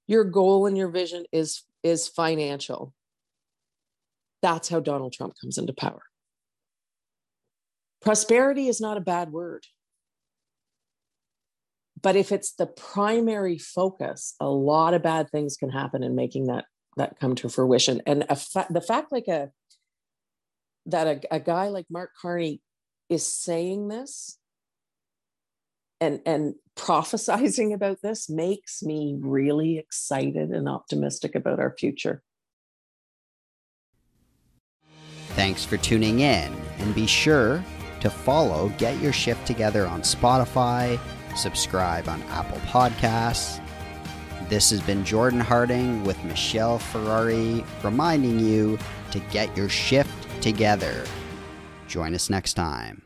your 0.08 0.24
goal 0.24 0.66
and 0.66 0.76
your 0.76 0.88
vision 0.88 1.24
is, 1.32 1.62
is 1.84 2.08
financial, 2.08 2.92
that's 4.42 4.68
how 4.68 4.80
Donald 4.80 5.12
Trump 5.12 5.34
comes 5.40 5.56
into 5.56 5.72
power. 5.72 6.02
Prosperity 8.02 8.66
is 8.66 8.80
not 8.80 8.96
a 8.96 9.00
bad 9.00 9.30
word. 9.30 9.64
But 12.02 12.16
if 12.16 12.32
it's 12.32 12.52
the 12.52 12.66
primary 12.66 13.56
focus, 13.56 14.34
a 14.40 14.48
lot 14.48 14.94
of 14.94 15.02
bad 15.02 15.30
things 15.30 15.56
can 15.56 15.70
happen 15.70 16.02
in 16.02 16.14
making 16.14 16.46
that 16.48 16.66
that 16.96 17.18
come 17.20 17.34
to 17.36 17.48
fruition. 17.48 18.00
And 18.06 18.24
fa- 18.38 18.66
the 18.70 18.80
fact, 18.80 19.12
like 19.12 19.28
a 19.28 19.50
that 20.86 21.06
a, 21.06 21.34
a 21.36 21.40
guy 21.40 21.68
like 21.68 21.86
Mark 21.90 22.10
Carney 22.20 22.60
is 23.08 23.26
saying 23.26 23.88
this 23.88 24.38
and 26.00 26.20
and 26.26 26.54
prophesizing 26.76 27.72
about 27.72 28.02
this 28.02 28.28
makes 28.28 28.82
me 28.82 29.16
really 29.18 29.78
excited 29.78 30.50
and 30.50 30.68
optimistic 30.68 31.34
about 31.34 31.58
our 31.58 31.74
future. 31.78 32.22
Thanks 35.30 35.64
for 35.64 35.76
tuning 35.76 36.20
in 36.20 36.54
and 36.78 36.94
be 36.94 37.06
sure 37.06 37.62
to 38.00 38.10
follow 38.10 38.70
Get 38.78 39.00
Your 39.00 39.12
Shift 39.12 39.46
Together 39.46 39.86
on 39.86 40.02
Spotify, 40.02 40.98
subscribe 41.36 42.08
on 42.08 42.22
Apple 42.24 42.58
Podcasts. 42.60 43.60
This 44.48 44.70
has 44.70 44.80
been 44.80 45.04
Jordan 45.04 45.40
Harding 45.40 46.04
with 46.04 46.22
Michelle 46.24 46.78
Ferrari 46.78 47.64
reminding 47.82 48.38
you 48.38 48.78
to 49.10 49.18
get 49.30 49.54
your 49.56 49.68
shift 49.68 50.25
together. 50.40 51.04
Join 51.86 52.14
us 52.14 52.28
next 52.30 52.54
time. 52.54 53.05